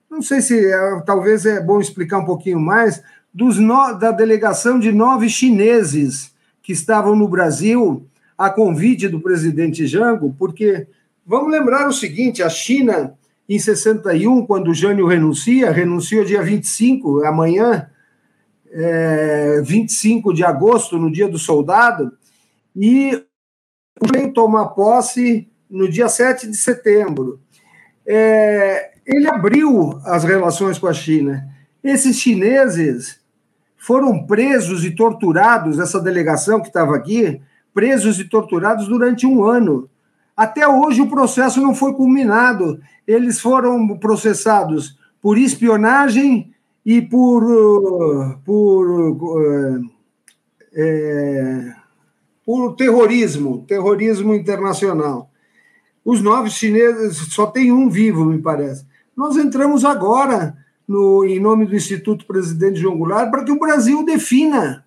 não 0.09 0.21
sei 0.21 0.41
se 0.41 0.71
é, 0.71 1.01
talvez 1.05 1.45
é 1.45 1.61
bom 1.61 1.79
explicar 1.79 2.19
um 2.19 2.25
pouquinho 2.25 2.59
mais, 2.59 3.01
dos 3.33 3.57
no, 3.57 3.93
da 3.93 4.11
delegação 4.11 4.79
de 4.79 4.91
nove 4.91 5.29
chineses 5.29 6.33
que 6.61 6.73
estavam 6.73 7.15
no 7.15 7.27
Brasil 7.27 8.05
a 8.37 8.49
convite 8.49 9.07
do 9.07 9.19
presidente 9.19 9.87
Jango, 9.87 10.35
porque 10.37 10.87
vamos 11.25 11.51
lembrar 11.51 11.87
o 11.87 11.93
seguinte: 11.93 12.43
a 12.43 12.49
China 12.49 13.16
em 13.47 13.57
61, 13.57 14.45
quando 14.45 14.69
o 14.69 14.73
Jânio 14.73 15.07
renuncia, 15.07 15.71
renuncia 15.71 16.25
dia 16.25 16.41
25, 16.41 17.23
amanhã, 17.23 17.89
é, 18.69 19.61
25 19.63 20.33
de 20.33 20.43
agosto, 20.43 20.97
no 20.97 21.11
dia 21.11 21.27
do 21.27 21.39
soldado, 21.39 22.11
e 22.75 23.23
o 24.01 24.05
rei 24.13 24.31
toma 24.31 24.67
posse 24.73 25.47
no 25.69 25.89
dia 25.89 26.09
7 26.09 26.47
de 26.47 26.57
setembro. 26.57 27.39
É, 28.05 28.91
ele 29.05 29.27
abriu 29.27 29.99
as 30.03 30.23
relações 30.23 30.77
com 30.77 30.87
a 30.87 30.93
China. 30.93 31.47
Esses 31.83 32.17
chineses 32.17 33.19
foram 33.77 34.25
presos 34.25 34.83
e 34.83 34.91
torturados, 34.91 35.79
essa 35.79 36.01
delegação 36.01 36.59
que 36.59 36.67
estava 36.67 36.95
aqui, 36.95 37.41
presos 37.73 38.19
e 38.19 38.25
torturados 38.25 38.87
durante 38.87 39.25
um 39.25 39.45
ano. 39.45 39.89
Até 40.37 40.67
hoje 40.67 41.01
o 41.01 41.09
processo 41.09 41.59
não 41.59 41.73
foi 41.73 41.93
culminado. 41.93 42.79
Eles 43.07 43.41
foram 43.41 43.97
processados 43.97 44.95
por 45.19 45.35
espionagem 45.35 46.53
e 46.85 47.01
por, 47.01 47.43
uh, 47.43 48.37
por, 48.45 49.81
é, 50.73 51.73
por 52.45 52.75
terrorismo, 52.75 53.65
terrorismo 53.67 54.35
internacional. 54.35 55.31
Os 56.05 56.21
nove 56.21 56.51
chineses, 56.51 57.17
só 57.33 57.47
tem 57.47 57.71
um 57.71 57.89
vivo, 57.89 58.23
me 58.23 58.37
parece. 58.37 58.85
Nós 59.15 59.35
entramos 59.35 59.83
agora, 59.83 60.55
no, 60.87 61.25
em 61.25 61.39
nome 61.39 61.65
do 61.65 61.75
Instituto 61.75 62.27
Presidente 62.27 62.79
João 62.79 62.97
Goulart, 62.97 63.31
para 63.31 63.43
que 63.43 63.51
o 63.51 63.59
Brasil 63.59 64.05
defina. 64.05 64.85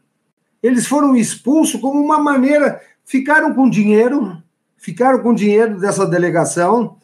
Eles 0.62 0.86
foram 0.86 1.16
expulsos 1.16 1.80
como 1.80 2.01
uma 2.01 2.18
maneira, 2.18 2.80
ficaram 3.05 3.53
com 3.53 3.68
dinheiro, 3.68 4.40
ficaram 4.81 5.22
com 5.22 5.35
dinheiro 5.35 5.78
dessa 5.78 6.07
delegação, 6.07 6.97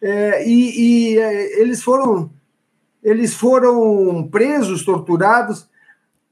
é, 0.00 0.48
e, 0.48 1.12
e 1.12 1.18
é, 1.18 1.60
eles 1.60 1.82
foram 1.82 2.30
eles 3.02 3.34
foram 3.34 4.28
presos, 4.28 4.84
torturados. 4.84 5.68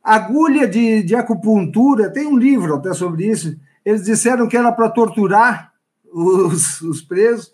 Agulha 0.03 0.69
de, 0.69 1.03
de 1.03 1.17
acupuntura, 1.17 2.09
tem 2.09 2.29
um 2.29 2.39
livro 2.39 2.77
até 2.77 2.95
sobre 2.95 3.27
isso. 3.27 3.59
Eles 3.85 4.05
disseram 4.05 4.47
que 4.47 4.57
era 4.57 4.71
para 4.71 4.89
torturar 4.89 5.73
os, 6.13 6.81
os, 6.81 7.03
presos, 7.03 7.53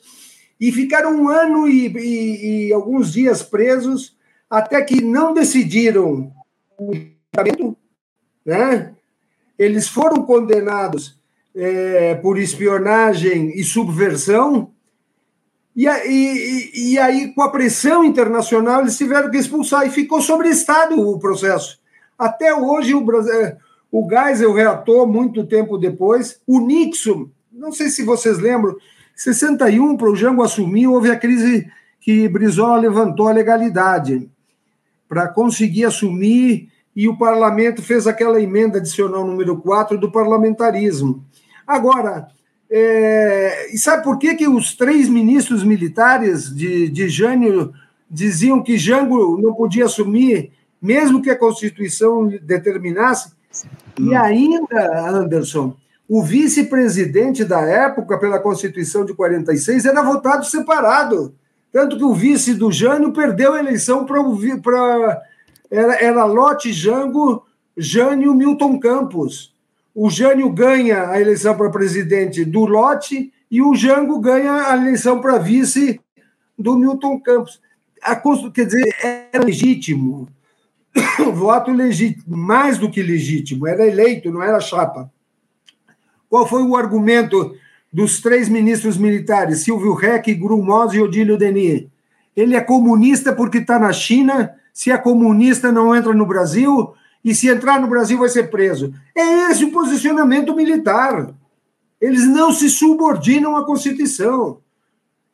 e 0.60 0.70
ficaram 0.70 1.16
um 1.16 1.28
ano 1.30 1.66
e, 1.66 1.86
e, 1.86 2.68
e, 2.68 2.72
alguns 2.74 3.12
dias 3.12 3.42
presos, 3.42 4.14
até 4.50 4.82
que 4.82 5.02
não 5.02 5.32
decidiram 5.32 6.30
o 6.78 6.92
né? 8.44 8.94
Eles 9.58 9.88
foram 9.88 10.22
condenados 10.22 11.18
é, 11.56 12.14
por 12.16 12.38
espionagem 12.38 13.58
e 13.58 13.64
subversão, 13.64 14.70
e, 15.74 15.86
e, 15.86 16.92
e, 16.92 16.98
aí, 16.98 17.34
com 17.34 17.42
a 17.42 17.50
pressão 17.50 18.04
internacional, 18.04 18.80
eles 18.80 18.96
tiveram 18.96 19.30
que 19.30 19.36
expulsar, 19.36 19.86
e 19.86 19.90
ficou 19.90 20.22
sobre 20.22 20.48
Estado 20.48 20.98
o 20.98 21.18
processo. 21.18 21.78
Até 22.18 22.54
hoje, 22.54 22.94
o, 22.94 23.04
é, 23.30 23.56
o 23.90 24.08
Geisel 24.08 24.54
reatou, 24.54 25.06
muito 25.06 25.46
tempo 25.46 25.76
depois, 25.76 26.40
o 26.46 26.60
Nixon, 26.60 27.28
não 27.52 27.72
sei 27.72 27.88
se 27.88 28.04
vocês 28.04 28.38
lembram, 28.38 28.72
em 28.72 28.76
61, 29.18 29.96
para 29.96 30.10
o 30.10 30.16
Jango 30.16 30.42
assumir, 30.42 30.86
houve 30.86 31.10
a 31.10 31.18
crise 31.18 31.70
que 32.00 32.28
Brizola 32.28 32.78
levantou 32.78 33.28
a 33.28 33.32
legalidade 33.32 34.30
para 35.08 35.28
conseguir 35.28 35.84
assumir, 35.84 36.70
e 36.94 37.06
o 37.08 37.18
parlamento 37.18 37.82
fez 37.82 38.06
aquela 38.06 38.40
emenda 38.40 38.78
adicional 38.78 39.26
número 39.26 39.58
4 39.58 39.98
do 39.98 40.10
parlamentarismo. 40.10 41.22
Agora, 41.66 42.28
é, 42.70 43.72
e 43.72 43.78
sabe 43.78 44.02
por 44.02 44.18
que, 44.18 44.34
que 44.34 44.48
os 44.48 44.74
três 44.74 45.08
ministros 45.08 45.62
militares 45.62 46.54
de, 46.54 46.88
de 46.88 47.08
Jânio 47.08 47.72
diziam 48.10 48.62
que 48.62 48.78
Jango 48.78 49.40
não 49.40 49.54
podia 49.54 49.86
assumir, 49.86 50.52
mesmo 50.80 51.22
que 51.22 51.30
a 51.30 51.38
Constituição 51.38 52.28
determinasse? 52.42 53.32
Hum. 53.98 54.10
E 54.10 54.14
ainda, 54.14 55.08
Anderson, 55.08 55.76
o 56.08 56.22
vice-presidente 56.22 57.44
da 57.44 57.60
época, 57.60 58.18
pela 58.18 58.38
Constituição 58.38 59.04
de 59.04 59.14
46, 59.14 59.84
era 59.84 60.02
votado 60.02 60.44
separado. 60.44 61.34
Tanto 61.72 61.96
que 61.96 62.04
o 62.04 62.14
vice 62.14 62.54
do 62.54 62.70
Jânio 62.70 63.12
perdeu 63.12 63.54
a 63.54 63.58
eleição 63.58 64.06
para. 64.06 65.22
Era, 65.68 65.94
era 66.00 66.24
Lote 66.24 66.72
Jango, 66.72 67.44
Jânio 67.76 68.34
Milton 68.34 68.78
Campos 68.78 69.55
o 69.98 70.10
Jânio 70.10 70.50
ganha 70.50 71.08
a 71.08 71.18
eleição 71.18 71.56
para 71.56 71.70
presidente 71.70 72.44
do 72.44 72.66
Lote 72.66 73.32
e 73.50 73.62
o 73.62 73.74
Jango 73.74 74.18
ganha 74.18 74.70
a 74.70 74.76
eleição 74.76 75.22
para 75.22 75.38
vice 75.38 75.98
do 76.58 76.76
Milton 76.76 77.18
Campos. 77.18 77.62
A, 78.02 78.14
quer 78.50 78.66
dizer, 78.66 78.94
era 79.02 79.42
legítimo, 79.42 80.28
voto 81.32 81.72
legítimo, 81.72 82.36
mais 82.36 82.76
do 82.76 82.90
que 82.90 83.02
legítimo, 83.02 83.66
era 83.66 83.86
eleito, 83.86 84.30
não 84.30 84.42
era 84.42 84.60
chapa. 84.60 85.10
Qual 86.28 86.46
foi 86.46 86.62
o 86.62 86.76
argumento 86.76 87.56
dos 87.90 88.20
três 88.20 88.50
ministros 88.50 88.98
militares, 88.98 89.60
Silvio 89.60 89.94
Reck, 89.94 90.34
Grumos 90.34 90.92
e 90.92 91.00
Odílio 91.00 91.38
Denis? 91.38 91.86
Ele 92.36 92.54
é 92.54 92.60
comunista 92.60 93.32
porque 93.32 93.58
está 93.58 93.78
na 93.78 93.94
China, 93.94 94.56
se 94.74 94.90
é 94.90 94.98
comunista 94.98 95.72
não 95.72 95.96
entra 95.96 96.12
no 96.12 96.26
Brasil, 96.26 96.92
e 97.26 97.34
se 97.34 97.48
entrar 97.48 97.80
no 97.80 97.88
Brasil 97.88 98.20
vai 98.20 98.28
ser 98.28 98.50
preso. 98.50 98.94
É 99.12 99.50
esse 99.50 99.64
o 99.64 99.72
posicionamento 99.72 100.54
militar. 100.54 101.34
Eles 102.00 102.24
não 102.24 102.52
se 102.52 102.70
subordinam 102.70 103.56
à 103.56 103.66
Constituição. 103.66 104.60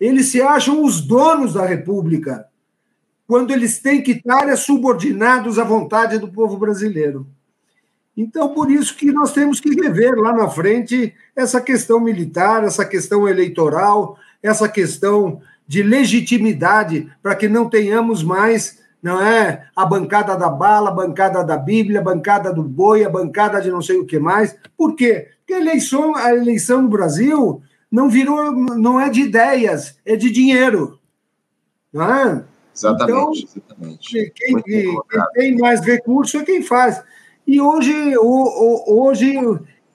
Eles 0.01 0.29
se 0.29 0.41
acham 0.41 0.83
os 0.83 1.03
donos 1.03 1.53
da 1.53 1.67
República, 1.67 2.47
quando 3.27 3.51
eles 3.51 3.79
têm 3.79 4.03
que 4.03 4.13
estar 4.13 4.49
é 4.49 4.57
subordinados 4.57 5.59
à 5.59 5.65
vontade 5.65 6.17
do 6.17 6.29
povo 6.29 6.57
brasileiro. 6.57 7.27
Então, 8.17 8.49
por 8.55 8.71
isso 8.71 8.97
que 8.97 9.13
nós 9.13 9.31
temos 9.33 9.61
que 9.61 9.75
rever 9.75 10.15
lá 10.17 10.33
na 10.33 10.49
frente 10.49 11.15
essa 11.37 11.61
questão 11.61 12.01
militar, 12.01 12.65
essa 12.65 12.87
questão 12.87 13.29
eleitoral, 13.29 14.17
essa 14.43 14.67
questão 14.67 15.43
de 15.69 15.83
legitimidade, 15.83 17.13
para 17.23 17.35
que 17.35 17.49
não 17.49 17.69
tenhamos 17.69 18.23
mais 18.23 18.82
não 19.03 19.21
é 19.21 19.67
a 19.75 19.85
bancada 19.85 20.37
da 20.37 20.49
bala, 20.49 20.91
a 20.91 20.95
bancada 20.95 21.43
da 21.43 21.57
Bíblia, 21.57 22.01
a 22.01 22.05
bancada 22.05 22.53
do 22.53 22.63
boi, 22.63 23.05
a 23.05 23.11
bancada 23.11 23.61
de 23.61 23.71
não 23.71 23.83
sei 23.83 23.99
o 23.99 24.07
que 24.07 24.19
mais. 24.19 24.57
Por 24.77 24.95
quê? 24.95 25.29
Porque 25.39 25.55
a 25.55 25.61
eleição, 25.61 26.15
a 26.15 26.33
eleição 26.33 26.83
no 26.83 26.89
Brasil 26.89 27.61
não 27.91 28.09
virou, 28.09 28.53
não 28.53 29.01
é 29.01 29.11
de 29.11 29.23
ideias, 29.23 29.99
é 30.07 30.15
de 30.15 30.31
dinheiro. 30.31 31.01
Não 31.93 32.05
é? 32.05 32.45
Exatamente. 32.75 33.11
Então, 33.11 33.33
exatamente. 33.33 34.33
Quem, 34.35 34.63
quem, 34.63 34.97
tem 35.35 35.59
mais 35.59 35.81
recurso 35.81 36.39
é 36.39 36.45
quem 36.45 36.63
faz. 36.63 37.03
E 37.45 37.61
hoje, 37.61 38.17
hoje 38.17 39.37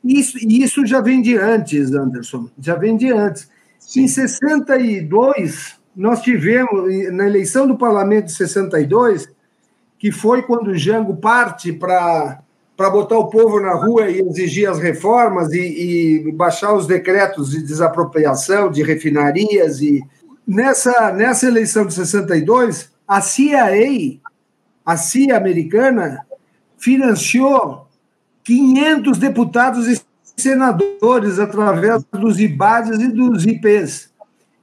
isso, 0.04 0.38
isso 0.38 0.86
já 0.86 1.02
vem 1.02 1.22
de 1.22 1.38
antes, 1.38 1.94
Anderson, 1.94 2.50
já 2.60 2.76
vem 2.76 2.98
de 2.98 3.12
antes. 3.12 3.50
Sim. 3.80 4.04
Em 4.04 4.08
62, 4.08 5.80
nós 5.98 6.22
tivemos, 6.22 7.12
na 7.12 7.26
eleição 7.26 7.68
do 7.68 7.76
parlamento 7.76 8.26
de 8.26 8.34
62, 8.34 9.28
que 9.98 10.12
foi 10.12 10.44
quando 10.44 10.68
o 10.68 10.78
Jango 10.78 11.18
parte 11.18 11.74
para 11.74 12.40
para 12.78 12.92
botar 12.92 13.18
o 13.18 13.28
povo 13.28 13.60
na 13.60 13.74
rua 13.74 14.08
e 14.08 14.20
exigir 14.20 14.70
as 14.70 14.78
reformas 14.78 15.52
e, 15.52 16.28
e, 16.28 16.32
baixar 16.32 16.76
os 16.76 16.86
decretos 16.86 17.50
de 17.50 17.64
desapropriação 17.64 18.70
de 18.70 18.84
refinarias 18.84 19.82
e 19.82 20.06
nessa 20.48 21.12
nessa 21.12 21.48
eleição 21.48 21.88
de 21.88 21.96
62 21.96 22.92
a 23.08 23.20
CIA 23.20 24.20
a 24.86 24.96
CIA 24.96 25.36
americana 25.36 26.24
financiou 26.78 27.88
500 28.44 29.18
deputados 29.18 29.88
e 29.88 30.00
senadores 30.40 31.40
através 31.40 32.04
dos 32.14 32.40
IBADs 32.40 33.00
e 33.00 33.08
dos 33.08 33.44
IPs 33.44 34.12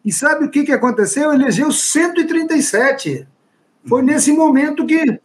e 0.04 0.12
sabe 0.12 0.44
o 0.44 0.50
que, 0.50 0.64
que 0.64 0.72
aconteceu? 0.72 1.32
Elegeu 1.32 1.72
137. 1.72 3.26
Foi 3.86 4.02
nesse 4.02 4.32
momento 4.32 4.84
que, 4.84 5.18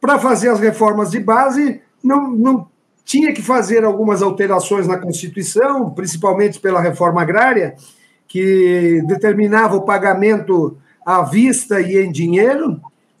para 0.00 0.18
fazer 0.18 0.50
as 0.50 0.60
reformas 0.60 1.10
de 1.10 1.18
base, 1.18 1.80
não, 2.02 2.30
não 2.30 2.68
tinha 3.04 3.32
que 3.32 3.42
fazer 3.42 3.84
algumas 3.84 4.22
alterações 4.22 4.86
na 4.86 4.96
Constituição, 4.96 5.90
principalmente 5.90 6.60
pela 6.60 6.80
reforma 6.80 7.22
agrária, 7.22 7.74
que 8.28 9.02
determinava 9.08 9.76
o 9.76 9.82
pagamento 9.82 10.78
à 11.04 11.22
vista 11.22 11.80
e 11.80 11.96
em 11.98 12.12
dinheiro. 12.12 12.80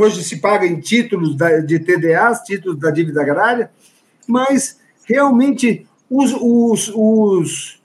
Hoje 0.00 0.22
se 0.22 0.36
paga 0.36 0.66
em 0.66 0.78
títulos 0.78 1.34
de 1.66 1.78
TDAs, 1.78 2.42
títulos 2.42 2.78
da 2.78 2.90
dívida 2.90 3.22
agrária, 3.22 3.70
mas 4.28 4.78
realmente 5.08 5.86
os, 6.10 6.34
os, 6.34 6.92
os 6.94 7.79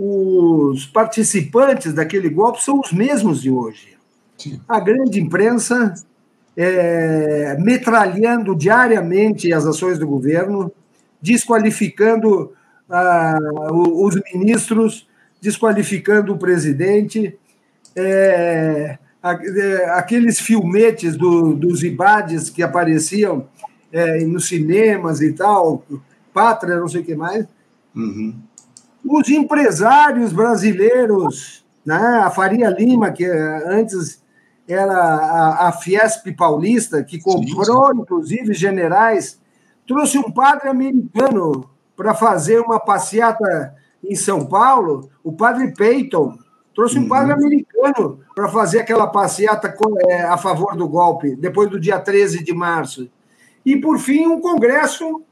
os 0.00 0.86
participantes 0.86 1.92
daquele 1.92 2.28
golpe 2.28 2.62
são 2.62 2.78
os 2.78 2.92
mesmos 2.92 3.42
de 3.42 3.50
hoje. 3.50 3.98
Sim. 4.36 4.60
A 4.68 4.78
grande 4.78 5.20
imprensa 5.20 5.92
é, 6.56 7.56
metralhando 7.58 8.54
diariamente 8.54 9.52
as 9.52 9.66
ações 9.66 9.98
do 9.98 10.06
governo, 10.06 10.70
desqualificando 11.20 12.52
ah, 12.88 13.38
os 13.72 14.14
ministros, 14.32 15.08
desqualificando 15.42 16.32
o 16.32 16.38
presidente. 16.38 17.36
É, 17.96 18.98
é, 19.20 19.90
aqueles 19.90 20.38
filmetes 20.38 21.16
do, 21.16 21.54
dos 21.54 21.82
IBADs 21.82 22.50
que 22.50 22.62
apareciam 22.62 23.48
é, 23.92 24.24
nos 24.24 24.46
cinemas 24.46 25.20
e 25.20 25.32
tal, 25.32 25.84
Pátria, 26.32 26.78
não 26.78 26.86
sei 26.86 27.00
o 27.00 27.04
que 27.04 27.16
mais. 27.16 27.44
Uhum 27.96 28.47
os 29.10 29.28
empresários 29.28 30.32
brasileiros 30.32 31.64
né? 31.88 32.20
a 32.22 32.30
Faria 32.30 32.68
Lima, 32.68 33.10
que 33.10 33.24
antes 33.24 34.22
era 34.68 34.92
a, 34.92 35.68
a 35.68 35.72
Fiesp 35.72 36.30
Paulista, 36.36 37.02
que 37.02 37.18
comprou, 37.18 37.86
sim, 37.86 37.94
sim. 37.94 38.00
inclusive, 38.02 38.52
generais, 38.52 39.40
trouxe 39.86 40.18
um 40.18 40.30
padre 40.30 40.68
americano 40.68 41.70
para 41.96 42.14
fazer 42.14 42.60
uma 42.60 42.78
passeata 42.78 43.74
em 44.04 44.14
São 44.14 44.44
Paulo, 44.44 45.08
o 45.24 45.32
padre 45.32 45.72
Peyton, 45.72 46.36
trouxe 46.74 46.98
um 46.98 47.02
uhum. 47.02 47.08
padre 47.08 47.32
americano 47.32 48.20
para 48.34 48.48
fazer 48.48 48.80
aquela 48.80 49.06
passeata 49.06 49.74
é, 50.08 50.22
a 50.22 50.36
favor 50.36 50.76
do 50.76 50.86
golpe, 50.86 51.34
depois 51.34 51.70
do 51.70 51.80
dia 51.80 51.98
13 51.98 52.44
de 52.44 52.52
março. 52.52 53.10
E, 53.64 53.76
por 53.76 53.98
fim, 53.98 54.26
um 54.26 54.40
congresso 54.40 55.22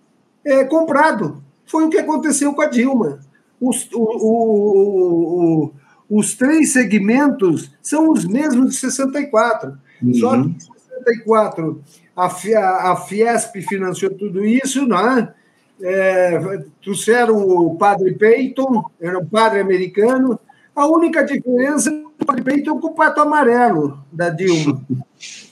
é, 0.43 0.64
comprado. 0.64 1.43
Foi 1.66 1.85
o 1.85 1.91
que 1.91 1.99
aconteceu 1.99 2.55
com 2.55 2.62
a 2.62 2.66
Dilma. 2.66 3.20
Os, 3.61 3.89
o, 3.93 4.03
o, 4.03 5.65
o, 5.65 5.73
os 6.11 6.35
três 6.35 6.73
segmentos 6.73 7.73
são 7.83 8.11
os 8.11 8.25
mesmos 8.25 8.71
de 8.71 8.77
64. 8.77 9.77
Uhum. 10.03 10.15
Só 10.15 10.43
que 10.43 10.49
em 10.49 10.59
64 10.59 11.83
a, 12.17 12.93
a 12.93 12.97
Fiesp 12.97 13.57
financiou 13.63 14.13
tudo 14.13 14.45
isso, 14.45 14.87
né? 14.87 15.33
É, 15.81 16.65
trouxeram 16.83 17.37
o 17.37 17.77
padre 17.77 18.15
Peyton, 18.15 18.85
era 19.01 19.19
um 19.19 19.27
padre 19.27 19.61
americano. 19.61 20.41
A 20.75 20.87
única 20.87 21.23
diferença 21.23 21.91
é 21.91 21.93
o 21.93 22.25
padre 22.25 22.43
Peyton 22.43 22.81
com 22.81 22.89
o 22.89 22.95
pato 22.95 23.21
amarelo 23.21 23.99
da 24.13 24.31
Dilma. 24.31 24.83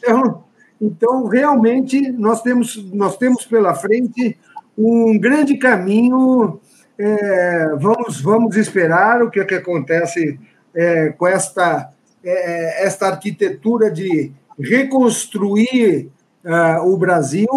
Então, 0.07 0.45
então, 0.79 1.27
realmente, 1.27 2.13
nós 2.13 2.43
temos, 2.43 2.77
nós 2.93 3.17
temos 3.17 3.47
pela 3.47 3.75
frente 3.75 4.37
um 4.77 5.19
grande 5.19 5.57
caminho. 5.57 6.61
É, 6.99 7.69
vamos, 7.77 8.21
vamos 8.21 8.57
esperar 8.57 9.23
o 9.23 9.31
que, 9.31 9.41
é 9.41 9.45
que 9.45 9.55
acontece 9.55 10.39
é, 10.75 11.11
com 11.11 11.27
esta, 11.27 11.91
é, 12.23 12.87
esta 12.87 13.09
arquitetura 13.09 13.91
de 13.91 14.33
reconstruir 14.59 16.11
uh, 16.45 16.87
o 16.87 16.97
Brasil, 16.97 17.49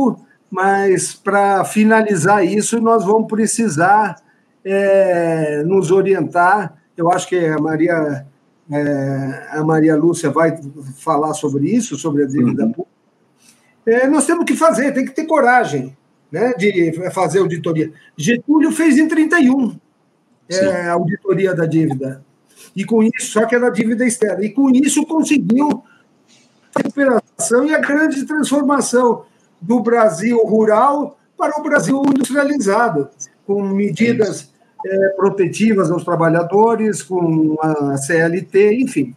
mas 0.49 1.13
para 1.13 1.63
finalizar 1.63 2.43
isso, 2.43 2.79
nós 2.79 3.05
vamos 3.05 3.27
precisar 3.27 4.15
é, 4.63 5.63
nos 5.63 5.91
orientar. 5.91 6.75
Eu 6.95 7.11
acho 7.11 7.27
que 7.27 7.38
a 7.38 7.59
Maria, 7.59 8.25
é, 8.71 9.47
a 9.51 9.63
Maria 9.63 9.95
Lúcia 9.95 10.31
vai 10.31 10.57
falar 10.97 11.33
sobre 11.33 11.69
isso, 11.69 11.95
sobre 11.95 12.23
a 12.23 12.27
dívida 12.27 12.63
uhum. 12.63 12.71
pública. 12.71 12.97
É, 13.85 14.07
nós 14.07 14.25
temos 14.25 14.45
que 14.45 14.55
fazer, 14.55 14.93
tem 14.93 15.05
que 15.05 15.11
ter 15.13 15.25
coragem 15.25 15.95
né, 16.32 16.53
de 16.53 16.91
fazer 17.11 17.39
auditoria. 17.39 17.91
Getúlio 18.17 18.71
fez 18.71 18.97
em 18.97 19.07
31 19.07 19.78
é, 20.49 20.88
a 20.88 20.93
auditoria 20.93 21.53
da 21.53 21.65
dívida. 21.65 22.23
E 22.75 22.84
com 22.86 23.03
isso, 23.03 23.32
só 23.32 23.45
que 23.45 23.55
era 23.55 23.69
dívida 23.69 24.05
externa. 24.05 24.43
E 24.43 24.49
com 24.49 24.69
isso 24.69 25.05
conseguiu 25.05 25.84
a 26.75 26.80
recuperação 26.80 27.65
e 27.65 27.73
a 27.73 27.80
grande 27.80 28.25
transformação 28.25 29.25
do 29.61 29.80
Brasil 29.80 30.38
rural 30.45 31.17
para 31.38 31.59
o 31.59 31.63
Brasil 31.63 32.01
industrializado, 32.07 33.09
com 33.45 33.61
medidas 33.63 34.51
é, 34.86 35.09
protetivas 35.09 35.91
aos 35.91 36.03
trabalhadores, 36.03 37.01
com 37.01 37.57
a 37.61 37.97
CLT, 37.97 38.75
enfim. 38.82 39.15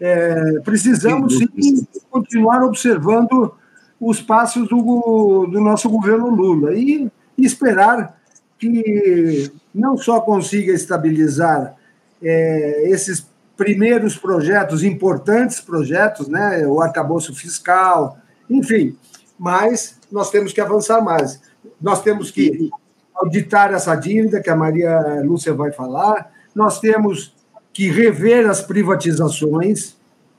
É, 0.00 0.60
precisamos 0.60 1.36
sim, 1.36 1.86
continuar 2.10 2.62
observando 2.62 3.54
os 4.00 4.20
passos 4.20 4.68
do, 4.68 5.46
do 5.46 5.60
nosso 5.60 5.88
governo 5.88 6.28
Lula 6.28 6.74
e, 6.74 7.10
esperar 7.36 8.18
que 8.58 9.52
não 9.72 9.96
só 9.96 10.20
consiga 10.20 10.72
estabilizar 10.72 11.76
é, 12.20 12.90
esses 12.90 13.26
primeiros 13.56 14.16
projetos, 14.16 14.82
importantes 14.82 15.60
projetos, 15.60 16.28
né, 16.28 16.66
o 16.66 16.80
arcabouço 16.80 17.34
fiscal, 17.34 18.18
enfim, 18.50 18.96
mas 19.38 19.98
nós 20.10 20.30
temos 20.30 20.52
que 20.52 20.60
avançar 20.60 21.00
mais. 21.00 21.40
Nós 21.80 22.02
temos 22.02 22.30
que 22.30 22.70
auditar 23.14 23.72
essa 23.72 23.94
dívida, 23.94 24.40
que 24.40 24.50
a 24.50 24.56
Maria 24.56 25.22
Lúcia 25.24 25.52
vai 25.52 25.72
falar, 25.72 26.30
nós 26.54 26.80
temos 26.80 27.34
que 27.72 27.90
rever 27.90 28.48
as 28.48 28.62
privatizações. 28.62 29.96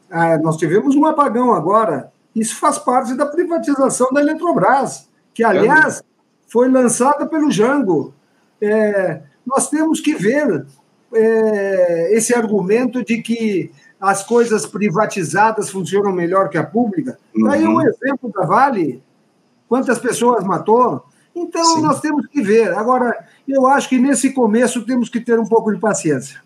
Ah, 0.10 0.38
nós 0.38 0.58
tivemos 0.58 0.96
um 0.96 1.06
apagão 1.06 1.54
agora, 1.54 2.12
isso 2.36 2.56
faz 2.58 2.78
parte 2.78 3.16
da 3.16 3.26
privatização 3.26 4.12
da 4.12 4.22
Eletrobras, 4.22 5.10
que, 5.34 5.44
aliás, 5.44 6.04
foi 6.48 6.70
lançada 6.70 7.26
pelo 7.26 7.52
Jango. 7.52 8.14
É, 8.62 9.22
nós 9.46 9.70
temos 9.70 10.00
que 10.00 10.14
ver 10.14 10.66
é, 11.14 12.16
esse 12.16 12.34
argumento 12.34 13.04
de 13.04 13.22
que 13.22 13.72
as 14.00 14.24
coisas 14.24 14.66
privatizadas 14.66 15.70
funcionam 15.70 16.12
melhor 16.12 16.50
que 16.50 16.58
a 16.58 16.64
pública. 16.64 17.18
Uhum. 17.36 17.48
Daí 17.48 17.68
um 17.68 17.82
exemplo 17.82 18.32
da 18.32 18.46
Vale, 18.46 19.04
quantas 19.68 20.00
pessoas 20.00 20.44
matou. 20.44 21.04
Então, 21.36 21.64
Sim. 21.76 21.82
nós 21.82 22.00
temos 22.00 22.28
que 22.28 22.42
ver. 22.42 22.74
Agora, 22.74 23.26
eu 23.48 23.68
acho 23.68 23.90
que 23.90 23.98
nesse 23.98 24.32
começo 24.34 24.86
temos 24.86 25.10
que 25.10 25.20
ter 25.20 25.40
um 25.40 25.46
pouco 25.46 25.72
de 25.72 25.80
paciência. 25.80 26.42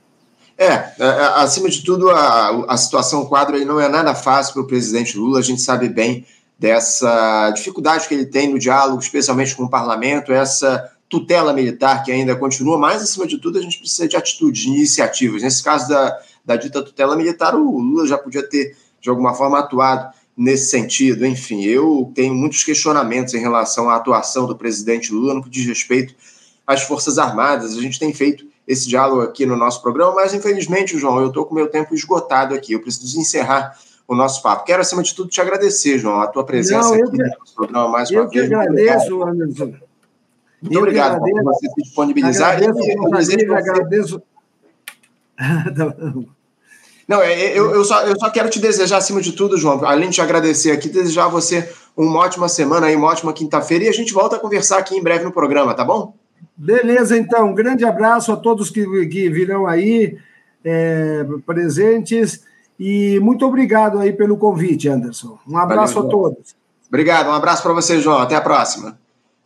É, 0.58 0.66
é, 0.66 0.94
é 1.00 1.26
acima 1.36 1.70
de 1.70 1.84
tudo, 1.84 2.10
a, 2.10 2.66
a 2.74 2.78
situação 2.78 3.26
quadro 3.26 3.56
aí 3.56 3.66
não 3.66 3.80
é 3.80 3.90
nada 3.90 4.14
fácil 4.14 4.54
para 4.54 4.62
o 4.64 4.68
presidente 4.68 5.18
Lula, 5.18 5.40
a 5.40 5.44
gente 5.44 5.62
sabe 5.62 5.90
bem 5.90 6.26
dessa 6.58 7.50
dificuldade 7.52 8.08
que 8.08 8.14
ele 8.14 8.26
tem 8.26 8.50
no 8.50 8.60
diálogo, 8.60 9.02
especialmente 9.02 9.56
com 9.56 9.64
o 9.64 9.70
parlamento, 9.70 10.32
essa 10.32 10.92
tutela 11.10 11.54
militar 11.54 12.04
que 12.04 12.12
ainda 12.12 12.36
continua, 12.36 12.78
mas 12.78 13.04
acima 13.04 13.28
de 13.28 13.38
tudo 13.38 13.60
a 13.60 13.62
gente 13.62 13.78
precisa 13.78 14.08
de 14.08 14.16
atitude, 14.16 14.62
de 14.62 14.70
iniciativas. 14.70 15.44
Nesse 15.44 15.64
caso 15.64 15.88
da, 15.88 16.18
da 16.44 16.56
dita 16.56 16.82
tutela 16.82 17.16
militar, 17.16 17.54
o 17.54 17.80
Lula 17.80 18.08
já 18.08 18.18
podia 18.18 18.42
ter, 18.42 18.76
de 19.00 19.10
alguma 19.10 19.34
forma, 19.34 19.60
atuado 19.60 20.14
nesse 20.36 20.72
sentido. 20.72 21.26
Enfim, 21.26 21.64
eu 21.64 22.12
tenho 22.16 22.34
muitos 22.34 22.64
questionamentos 22.64 23.34
em 23.34 23.40
relação 23.40 23.90
à 23.90 23.96
atuação 23.96 24.48
do 24.48 24.56
presidente 24.56 25.14
Lula 25.14 25.36
no 25.36 25.44
que 25.44 25.50
diz 25.50 25.66
respeito 25.66 26.16
às 26.66 26.82
Forças 26.82 27.20
Armadas. 27.20 27.78
A 27.78 27.82
gente 27.82 28.00
tem 28.00 28.12
feito 28.14 28.46
esse 28.68 28.88
diálogo 28.88 29.22
aqui 29.22 29.46
no 29.46 29.58
nosso 29.58 29.82
programa, 29.82 30.16
mas 30.16 30.34
infelizmente, 30.34 30.98
João, 30.98 31.20
eu 31.20 31.28
estou 31.28 31.46
com 31.46 31.54
meu 31.54 31.68
tempo 31.68 31.94
esgotado 31.94 32.56
aqui. 32.56 32.74
Eu 32.74 32.82
preciso 32.82 33.20
encerrar 33.20 33.78
o 34.08 34.16
nosso 34.16 34.42
papo. 34.42 34.64
Quero, 34.64 34.82
acima 34.82 35.04
de 35.04 35.14
tudo, 35.14 35.30
te 35.30 35.42
agradecer, 35.42 35.98
João, 35.98 36.22
a 36.22 36.28
tua 36.28 36.46
presença 36.46 36.90
Não, 36.90 36.96
aqui 36.96 37.12
que, 37.12 37.18
no 37.18 37.40
nosso 37.40 37.56
programa 37.56 37.90
mais 37.90 38.10
uma 38.10 38.22
eu 38.22 38.30
vez. 38.30 38.50
Eu 38.50 38.60
agradeço, 38.60 39.24
Anderson. 39.24 39.74
Muito 40.62 40.76
eu 40.76 40.80
obrigado 40.80 41.20
por 41.20 41.44
você 41.44 41.68
se 41.68 41.82
disponibilizar. 41.84 42.56
Agradeço, 42.56 43.32
e, 43.32 43.54
agradeço. 43.54 44.22
Não, 47.06 47.22
é, 47.22 47.34
é, 47.34 47.60
eu, 47.60 47.70
eu, 47.72 47.84
só, 47.84 48.02
eu 48.04 48.18
só 48.18 48.30
quero 48.30 48.50
te 48.50 48.60
desejar, 48.60 48.98
acima 48.98 49.20
de 49.20 49.34
tudo, 49.34 49.58
João, 49.58 49.84
além 49.84 50.08
de 50.08 50.16
te 50.16 50.22
agradecer 50.22 50.72
aqui, 50.72 50.88
desejar 50.88 51.26
a 51.26 51.28
você 51.28 51.70
uma 51.98 52.20
ótima 52.20 52.48
semana 52.48 52.88
aí, 52.88 52.96
uma 52.96 53.08
ótima 53.08 53.34
quinta-feira, 53.34 53.84
e 53.84 53.90
a 53.90 53.94
gente 53.94 54.14
volta 54.14 54.38
a 54.38 54.40
conversar 54.40 54.78
aqui 54.78 54.96
em 54.96 55.04
breve 55.04 55.26
no 55.26 55.32
programa, 55.32 55.74
tá 55.74 55.84
bom? 55.84 56.16
Beleza, 56.56 57.18
então. 57.18 57.50
Um 57.50 57.56
grande 57.56 57.84
abraço 57.84 58.32
a 58.32 58.38
todos 58.38 58.70
que, 58.70 59.06
que 59.08 59.30
virão 59.30 59.66
aí 59.66 60.18
é, 60.64 61.26
presentes. 61.46 62.44
E 62.80 63.20
muito 63.20 63.46
obrigado 63.46 64.00
aí 64.00 64.14
pelo 64.14 64.38
convite, 64.38 64.88
Anderson. 64.88 65.38
Um 65.48 65.58
abraço 65.58 65.96
Valeu, 65.96 66.10
a 66.10 66.12
todos. 66.12 66.56
Obrigado, 66.88 67.28
um 67.28 67.34
abraço 67.34 67.64
para 67.64 67.74
você, 67.74 68.00
João. 68.00 68.20
Até 68.20 68.36
a 68.36 68.42
próxima. 68.42 69.00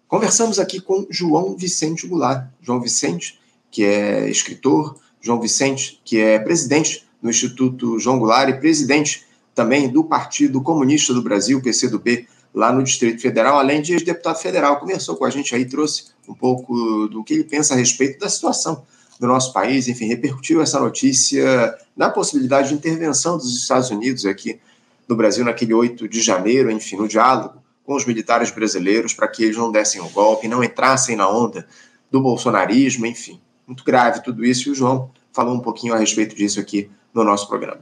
Conversamos 0.07 0.59
aqui 0.59 0.79
com 0.79 1.05
João 1.09 1.55
Vicente 1.55 2.07
Goulart. 2.07 2.45
João 2.61 2.79
Vicente, 2.79 3.39
que 3.69 3.83
é 3.83 4.29
escritor, 4.29 4.95
João 5.21 5.39
Vicente, 5.39 6.01
que 6.03 6.19
é 6.19 6.39
presidente 6.39 7.05
do 7.21 7.29
Instituto 7.29 7.99
João 7.99 8.19
Goulart 8.19 8.49
e 8.49 8.59
presidente 8.59 9.25
também 9.53 9.89
do 9.89 10.03
Partido 10.03 10.61
Comunista 10.61 11.13
do 11.13 11.21
Brasil, 11.21 11.61
PCdoB, 11.61 12.27
lá 12.57 12.73
no 12.73 12.83
Distrito 12.83 13.21
Federal, 13.21 13.59
além 13.59 13.83
de 13.83 13.95
deputado 13.97 14.39
federal. 14.39 14.79
Conversou 14.79 15.15
com 15.15 15.25
a 15.25 15.29
gente 15.29 15.53
aí, 15.53 15.63
trouxe 15.63 16.05
um 16.27 16.33
pouco 16.33 17.07
do 17.07 17.23
que 17.23 17.35
ele 17.35 17.43
pensa 17.43 17.75
a 17.75 17.77
respeito 17.77 18.19
da 18.19 18.27
situação 18.27 18.83
do 19.19 19.27
nosso 19.27 19.53
país, 19.53 19.87
enfim, 19.87 20.05
repercutiu 20.07 20.61
essa 20.61 20.79
notícia 20.79 21.75
na 21.95 22.09
possibilidade 22.09 22.69
de 22.69 22.75
intervenção 22.75 23.37
dos 23.37 23.55
Estados 23.55 23.91
Unidos 23.91 24.25
aqui 24.25 24.59
no 25.07 25.15
Brasil 25.15 25.45
naquele 25.45 25.73
8 25.73 26.07
de 26.07 26.21
janeiro, 26.21 26.71
enfim, 26.71 26.97
no 26.97 27.07
diálogo 27.07 27.61
com 27.83 27.95
os 27.95 28.05
militares 28.05 28.51
brasileiros 28.51 29.13
para 29.13 29.27
que 29.27 29.43
eles 29.43 29.55
não 29.55 29.71
dessem 29.71 30.01
o 30.01 30.09
golpe, 30.09 30.47
não 30.47 30.63
entrassem 30.63 31.15
na 31.15 31.29
onda 31.29 31.65
do 32.11 32.19
bolsonarismo, 32.19 33.05
enfim. 33.05 33.39
Muito 33.65 33.83
grave 33.83 34.21
tudo 34.23 34.43
isso 34.43 34.67
e 34.67 34.71
o 34.71 34.75
João 34.75 35.11
falou 35.31 35.55
um 35.55 35.59
pouquinho 35.59 35.93
a 35.93 35.97
respeito 35.97 36.35
disso 36.35 36.59
aqui 36.59 36.89
no 37.13 37.23
nosso 37.23 37.47
programa. 37.47 37.81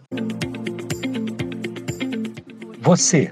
Você, 2.82 3.32